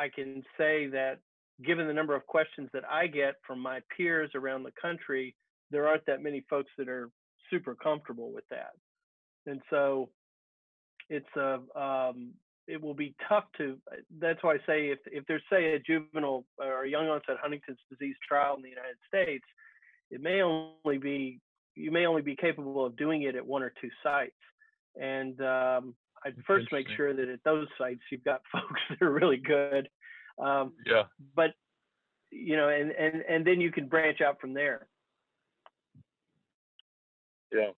I 0.00 0.08
can 0.08 0.42
say 0.56 0.86
that 0.88 1.18
given 1.62 1.86
the 1.86 1.92
number 1.92 2.14
of 2.14 2.26
questions 2.26 2.70
that 2.72 2.84
I 2.90 3.06
get 3.06 3.34
from 3.46 3.60
my 3.60 3.80
peers 3.94 4.30
around 4.34 4.62
the 4.62 4.72
country, 4.80 5.34
there 5.70 5.86
aren't 5.86 6.06
that 6.06 6.22
many 6.22 6.44
folks 6.48 6.70
that 6.78 6.88
are 6.88 7.10
super 7.50 7.74
comfortable 7.74 8.32
with 8.32 8.44
that. 8.50 8.72
And 9.46 9.60
so 9.68 10.08
it's 11.10 11.36
a 11.36 11.60
um, 11.78 12.32
it 12.66 12.80
will 12.80 12.94
be 12.94 13.14
tough 13.28 13.44
to. 13.58 13.76
That's 14.18 14.42
why 14.42 14.54
I 14.54 14.58
say 14.66 14.88
if 14.88 15.00
if 15.06 15.26
there's 15.26 15.42
say 15.50 15.74
a 15.74 15.78
juvenile 15.80 16.44
or 16.58 16.86
young 16.86 17.08
onset 17.08 17.36
Huntington's 17.42 17.78
disease 17.90 18.16
trial 18.26 18.56
in 18.56 18.62
the 18.62 18.68
United 18.68 18.96
States, 19.08 19.44
it 20.10 20.22
may 20.22 20.40
only 20.42 20.98
be 20.98 21.40
you 21.74 21.90
may 21.90 22.06
only 22.06 22.22
be 22.22 22.36
capable 22.36 22.84
of 22.84 22.96
doing 22.96 23.22
it 23.22 23.34
at 23.34 23.46
one 23.46 23.62
or 23.62 23.72
two 23.80 23.90
sites. 24.02 24.32
And 25.00 25.40
um, 25.40 25.94
I'd 26.24 26.34
first 26.46 26.70
make 26.72 26.86
sure 26.96 27.14
that 27.14 27.28
at 27.28 27.42
those 27.44 27.66
sites 27.78 28.00
you've 28.10 28.24
got 28.24 28.42
folks 28.52 28.80
that 28.90 29.02
are 29.02 29.10
really 29.10 29.38
good. 29.38 29.88
Um, 30.38 30.72
Yeah. 30.86 31.04
but 31.34 31.54
you 32.30 32.56
know, 32.56 32.68
and 32.68 32.92
and 32.92 33.22
and 33.28 33.44
then 33.46 33.60
you 33.60 33.72
can 33.72 33.88
branch 33.88 34.20
out 34.20 34.40
from 34.40 34.54
there. 34.54 34.86
Yeah. 37.52 37.70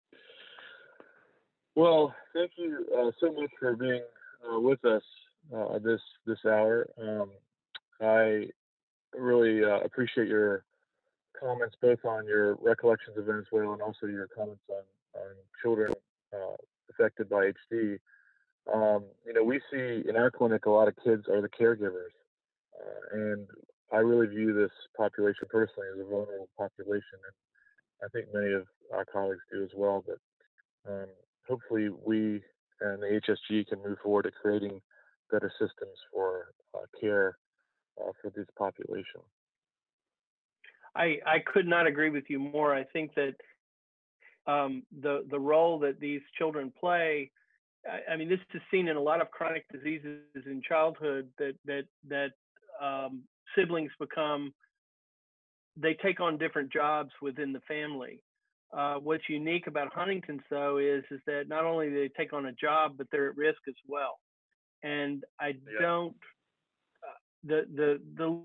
Well, 1.77 2.15
thank 2.35 2.53
you 2.57 2.87
uh, 2.97 3.11
so 3.21 3.33
much 3.33 3.51
for 3.59 3.77
being 3.77 4.03
uh, 4.45 4.59
with 4.59 4.85
us 4.85 5.03
uh, 5.55 5.79
this 5.79 6.01
this 6.27 6.39
hour. 6.45 6.89
Um, 7.01 7.31
I 8.01 8.49
really 9.17 9.65
uh, 9.65 9.81
appreciate 9.81 10.29
your 10.29 10.65
comments, 11.39 11.77
both 11.81 12.05
on 12.05 12.27
your 12.27 12.57
recollections 12.57 13.17
of 13.17 13.25
Venezuela 13.25 13.73
and 13.73 13.83
also 13.83 14.07
your 14.07 14.27
comments 14.37 14.63
on, 14.69 14.83
on 15.21 15.29
children 15.63 15.93
uh, 16.35 16.57
affected 16.91 17.29
by 17.29 17.53
HD. 17.73 17.99
Um, 18.73 19.05
you 19.27 19.33
know, 19.33 19.43
we 19.43 19.61
see 19.71 20.03
in 20.09 20.17
our 20.17 20.31
clinic 20.31 20.67
a 20.67 20.71
lot 20.71 20.89
of 20.89 20.95
kids 21.03 21.25
are 21.29 21.41
the 21.41 21.49
caregivers, 21.49 22.15
uh, 22.75 23.17
and 23.17 23.47
I 23.93 23.99
really 23.99 24.27
view 24.27 24.53
this 24.53 24.71
population 24.97 25.49
personally 25.49 25.89
as 25.95 26.01
a 26.01 26.09
vulnerable 26.09 26.49
population, 26.57 27.19
and 27.25 28.05
I 28.05 28.09
think 28.13 28.33
many 28.33 28.53
of 28.53 28.67
our 28.93 29.05
colleagues 29.05 29.43
do 29.53 29.63
as 29.63 29.71
well. 29.75 30.05
But 30.07 30.91
um, 30.91 31.09
hopefully, 31.49 31.89
we 31.89 32.43
and 32.81 33.03
the 33.03 33.21
HSG 33.21 33.67
can 33.69 33.83
move 33.83 33.99
forward 34.03 34.23
to 34.23 34.31
creating 34.31 34.81
better 35.31 35.53
systems 35.59 35.97
for 36.13 36.47
uh, 36.75 36.87
care 37.01 37.37
uh, 38.01 38.11
for 38.21 38.31
this 38.35 38.47
population. 38.57 39.21
I, 40.95 41.19
I 41.27 41.39
could 41.47 41.67
not 41.67 41.87
agree 41.87 42.11
with 42.11 42.25
you 42.29 42.39
more. 42.39 42.75
I 42.75 42.85
think 42.85 43.13
that 43.15 43.35
um, 44.47 44.83
the 45.03 45.25
the 45.31 45.39
role 45.39 45.79
that 45.81 46.01
these 46.01 46.23
children 46.37 46.73
play, 46.79 47.31
I, 47.89 48.13
I 48.13 48.17
mean, 48.17 48.29
this 48.29 48.41
is 48.55 48.61
seen 48.71 48.89
in 48.89 48.97
a 48.97 49.01
lot 49.03 49.21
of 49.21 49.31
chronic 49.31 49.65
diseases 49.73 50.21
in 50.47 50.63
childhood 50.67 51.29
that 51.39 51.55
that 51.65 51.85
that 52.09 52.33
um, 52.81 53.23
siblings 53.57 53.91
become 53.99 54.53
they 55.77 55.95
take 55.95 56.21
on 56.21 56.39
different 56.39 56.73
jobs 56.73 57.11
within 57.23 57.53
the 57.53 57.61
family. 57.61 58.23
Uh, 58.77 58.97
what's 58.97 59.29
unique 59.29 59.67
about 59.67 59.93
Huntington's 59.93 60.43
though 60.51 60.79
is 60.79 61.05
is 61.11 61.21
that 61.27 61.49
not 61.49 61.65
only 61.65 61.89
do 61.89 62.01
they 62.01 62.11
take 62.17 62.33
on 62.33 62.47
a 62.47 62.53
job, 62.53 62.95
but 62.97 63.07
they're 63.11 63.31
at 63.31 63.37
risk 63.37 63.61
as 63.69 63.75
well. 63.87 64.19
And 64.83 65.25
I 65.41 65.53
Yeah. 65.53 65.81
don't 65.81 66.17
uh, 67.03 67.19
the 67.45 67.67
the 67.75 68.01
the 68.17 68.43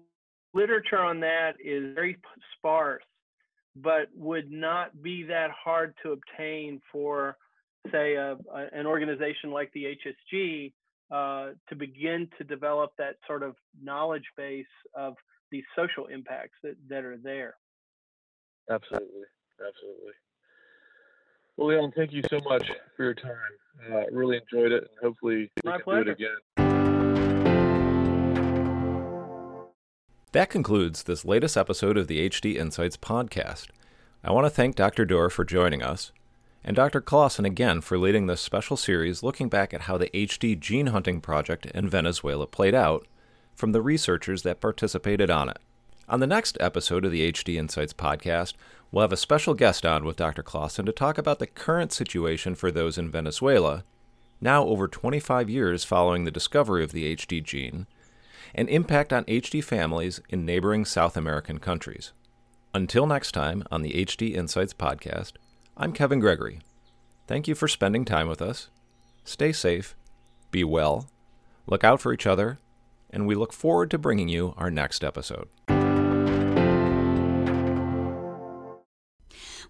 literature 0.54 1.00
on 1.00 1.19
that 1.19 1.54
is 1.63 1.93
very 1.95 2.17
sparse, 2.58 3.04
but 3.76 4.08
would 4.15 4.50
not 4.52 5.02
be 5.04 5.24
that 5.24 5.52
hard 5.52 5.93
to 6.04 6.13
obtain 6.13 6.82
for, 6.91 7.38
say, 7.91 8.15
a, 8.15 8.38
a- 8.54 8.69
an 8.74 8.86
organization 8.86 9.52
like 9.52 9.71
the 9.74 9.95
HSG 10.34 10.74
uh, 11.12 11.52
to 11.69 11.76
begin 11.76 12.28
to 12.38 12.43
develop 12.43 12.91
that 12.98 13.15
sort 13.28 13.43
of 13.43 13.56
knowledge 13.82 14.26
base 14.36 14.65
of 14.95 15.15
these 15.52 15.63
social 15.76 16.08
impacts 16.08 16.58
that, 16.63 16.76
that 16.89 17.04
are 17.04 17.17
there. 17.17 17.56
Absolutely, 18.69 19.28
absolutely. 19.65 20.13
Well, 21.58 21.67
Leon, 21.67 21.93
thank 21.95 22.12
you 22.12 22.24
so 22.30 22.39
much 22.50 22.67
for 22.98 23.04
your 23.04 23.13
time. 23.13 23.32
Uh, 23.91 24.04
really 24.12 24.38
enjoyed 24.38 24.71
it, 24.71 24.84
and 24.84 24.89
hopefully 25.02 25.52
we 25.63 25.71
My 25.71 25.80
can 25.80 26.04
do 26.04 26.10
it 26.10 26.10
again. 26.10 26.36
That 30.32 30.50
concludes 30.50 31.04
this 31.04 31.24
latest 31.24 31.56
episode 31.56 31.98
of 31.98 32.08
the 32.08 32.28
HD 32.30 32.56
Insights 32.58 32.98
podcast. 32.98 33.67
I 34.21 34.32
want 34.32 34.45
to 34.45 34.50
thank 34.50 34.76
Dr. 34.76 35.06
Dure 35.06 35.30
for 35.30 35.45
joining 35.45 35.82
us, 35.82 36.12
and 36.67 36.75
Dr. 36.75 36.99
Claassen 36.99 37.45
again 37.45 37.80
for 37.80 37.95
leading 37.95 38.25
this 38.25 38.41
special 38.41 38.75
series 38.75 39.21
looking 39.21 39.49
back 39.49 39.71
at 39.71 39.82
how 39.82 39.99
the 39.99 40.10
HD 40.10 40.60
gene 40.60 40.88
hunting 40.88 41.21
project 41.21 41.67
in 41.67 41.88
Venezuela 41.88 42.47
played 42.47 42.73
out 42.73 43.06
from 43.54 43.71
the 43.71 43.84
researchers 43.84 44.41
that 44.41 44.60
participated 44.60 45.30
on 45.30 45.47
it. 45.47 45.59
On 46.09 46.20
the 46.20 46.28
next 46.28 46.57
episode 46.59 47.05
of 47.05 47.11
the 47.11 47.32
HD 47.32 47.57
Insights 47.57 47.93
podcast, 47.93 48.53
we'll 48.91 49.03
have 49.03 49.13
a 49.13 49.18
special 49.18 49.53
guest 49.53 49.86
on 49.86 50.05
with 50.05 50.16
Dr. 50.16 50.41
Claassen 50.41 50.88
to 50.88 50.91
talk 50.91 51.20
about 51.20 51.38
the 51.38 51.45
current 51.45 51.93
situation 51.93 52.55
for 52.55 52.72
those 52.72 52.97
in 52.97 53.11
Venezuela, 53.11 53.84
now 54.41 54.66
over 54.66 54.88
25 54.88 55.47
years 55.47 55.84
following 55.84 56.24
the 56.24 56.32
discovery 56.32 56.84
of 56.84 56.93
the 56.93 57.16
HD 57.16 57.43
gene, 57.43 57.86
and 58.55 58.68
impact 58.70 59.13
on 59.13 59.24
HD 59.26 59.63
families 59.63 60.20
in 60.30 60.45
neighboring 60.45 60.84
South 60.84 61.16
American 61.16 61.59
countries. 61.59 62.11
Until 62.74 63.05
next 63.05 63.34
time 63.34 63.63
on 63.70 63.84
the 63.84 63.91
HD 63.91 64.34
Insights 64.34 64.74
podcast, 64.74 65.34
I'm 65.78 65.91
Kevin 65.91 66.21
Gregory. 66.21 66.61
Thank 67.28 67.49
you 67.49 67.55
for 67.55 67.67
spending 67.67 68.05
time 68.05 68.30
with 68.30 68.41
us. 68.41 68.69
Stay 69.26 69.51
safe, 69.51 69.93
be 70.49 70.63
well, 70.63 71.09
look 71.67 71.84
out 71.84 71.99
for 71.99 72.13
each 72.13 72.26
other, 72.26 72.59
and 73.09 73.28
we 73.28 73.36
look 73.36 73.51
forward 73.51 73.91
to 73.91 73.97
bringing 73.97 74.30
you 74.30 74.53
our 74.55 74.71
next 74.71 75.03
episode. 75.03 75.49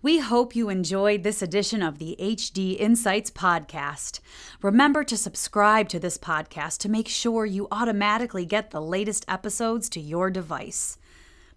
We 0.04 0.20
hope 0.20 0.56
you 0.56 0.70
enjoyed 0.70 1.24
this 1.24 1.42
edition 1.42 1.82
of 1.82 1.98
the 1.98 2.16
HD 2.20 2.80
Insights 2.80 3.32
podcast. 3.32 4.20
Remember 4.62 5.04
to 5.04 5.18
subscribe 5.18 5.90
to 5.90 6.00
this 6.00 6.20
podcast 6.20 6.78
to 6.80 6.90
make 6.90 7.08
sure 7.08 7.48
you 7.48 7.68
automatically 7.72 8.46
get 8.46 8.70
the 8.70 8.82
latest 8.82 9.26
episodes 9.28 9.90
to 9.90 10.00
your 10.00 10.30
device. 10.30 11.00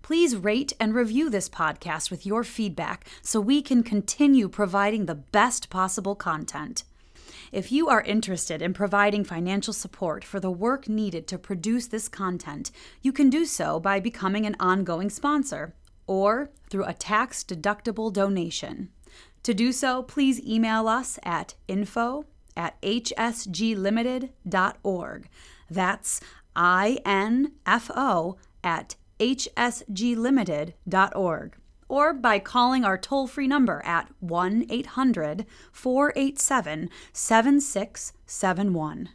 Please 0.09 0.37
rate 0.37 0.73
and 0.81 0.95
review 0.95 1.29
this 1.29 1.51
podcast 1.51 2.11
with 2.11 2.25
your 2.25 2.43
feedback 2.43 3.07
so 3.21 3.43
we 3.43 3.61
can 3.61 3.83
continue 3.83 4.49
providing 4.49 5.05
the 5.05 5.15
best 5.15 5.69
possible 5.69 6.15
content. 6.15 6.85
If 7.53 7.71
you 7.71 7.91
are 7.91 8.01
interested 8.01 8.63
in 8.63 8.73
providing 8.73 9.23
financial 9.23 9.75
support 9.75 10.25
for 10.25 10.41
the 10.41 10.51
work 10.51 10.89
needed 10.89 11.27
to 11.27 11.37
produce 11.37 11.89
this 11.89 12.09
content, 12.09 12.71
you 13.03 13.13
can 13.13 13.29
do 13.29 13.45
so 13.45 13.79
by 13.79 14.01
becoming 14.01 14.47
an 14.47 14.57
ongoing 14.59 15.11
sponsor 15.11 15.75
or 16.07 16.49
through 16.71 16.87
a 16.87 16.95
tax 16.95 17.45
deductible 17.45 18.11
donation. 18.11 18.89
To 19.43 19.53
do 19.53 19.73
so, 19.73 20.03
please 20.03 20.41
email 20.41 20.89
us 20.89 21.19
at 21.23 21.55
info 21.69 22.25
at 22.57 22.81
hsglimited.org. 22.81 25.29
That's 25.71 26.21
I 26.57 26.99
N 27.05 27.53
F 27.67 27.91
O 27.95 28.39
at 28.65 28.95
hsglimited.org. 29.19 31.57
Or 31.89 32.13
by 32.13 32.39
calling 32.39 32.85
our 32.85 32.99
toll 32.99 33.27
free 33.27 33.49
number 33.49 33.83
at 33.85 34.09
1 34.21 34.67
800 34.69 35.47
487 35.73 36.91
7671. 37.13 39.09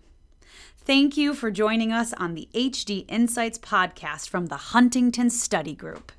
Thank 0.85 1.15
you 1.15 1.33
for 1.33 1.49
joining 1.49 1.93
us 1.93 2.11
on 2.13 2.33
the 2.33 2.49
HD 2.53 3.05
Insights 3.07 3.57
podcast 3.57 4.27
from 4.27 4.47
the 4.47 4.57
Huntington 4.57 5.29
Study 5.29 5.75
Group. 5.75 6.11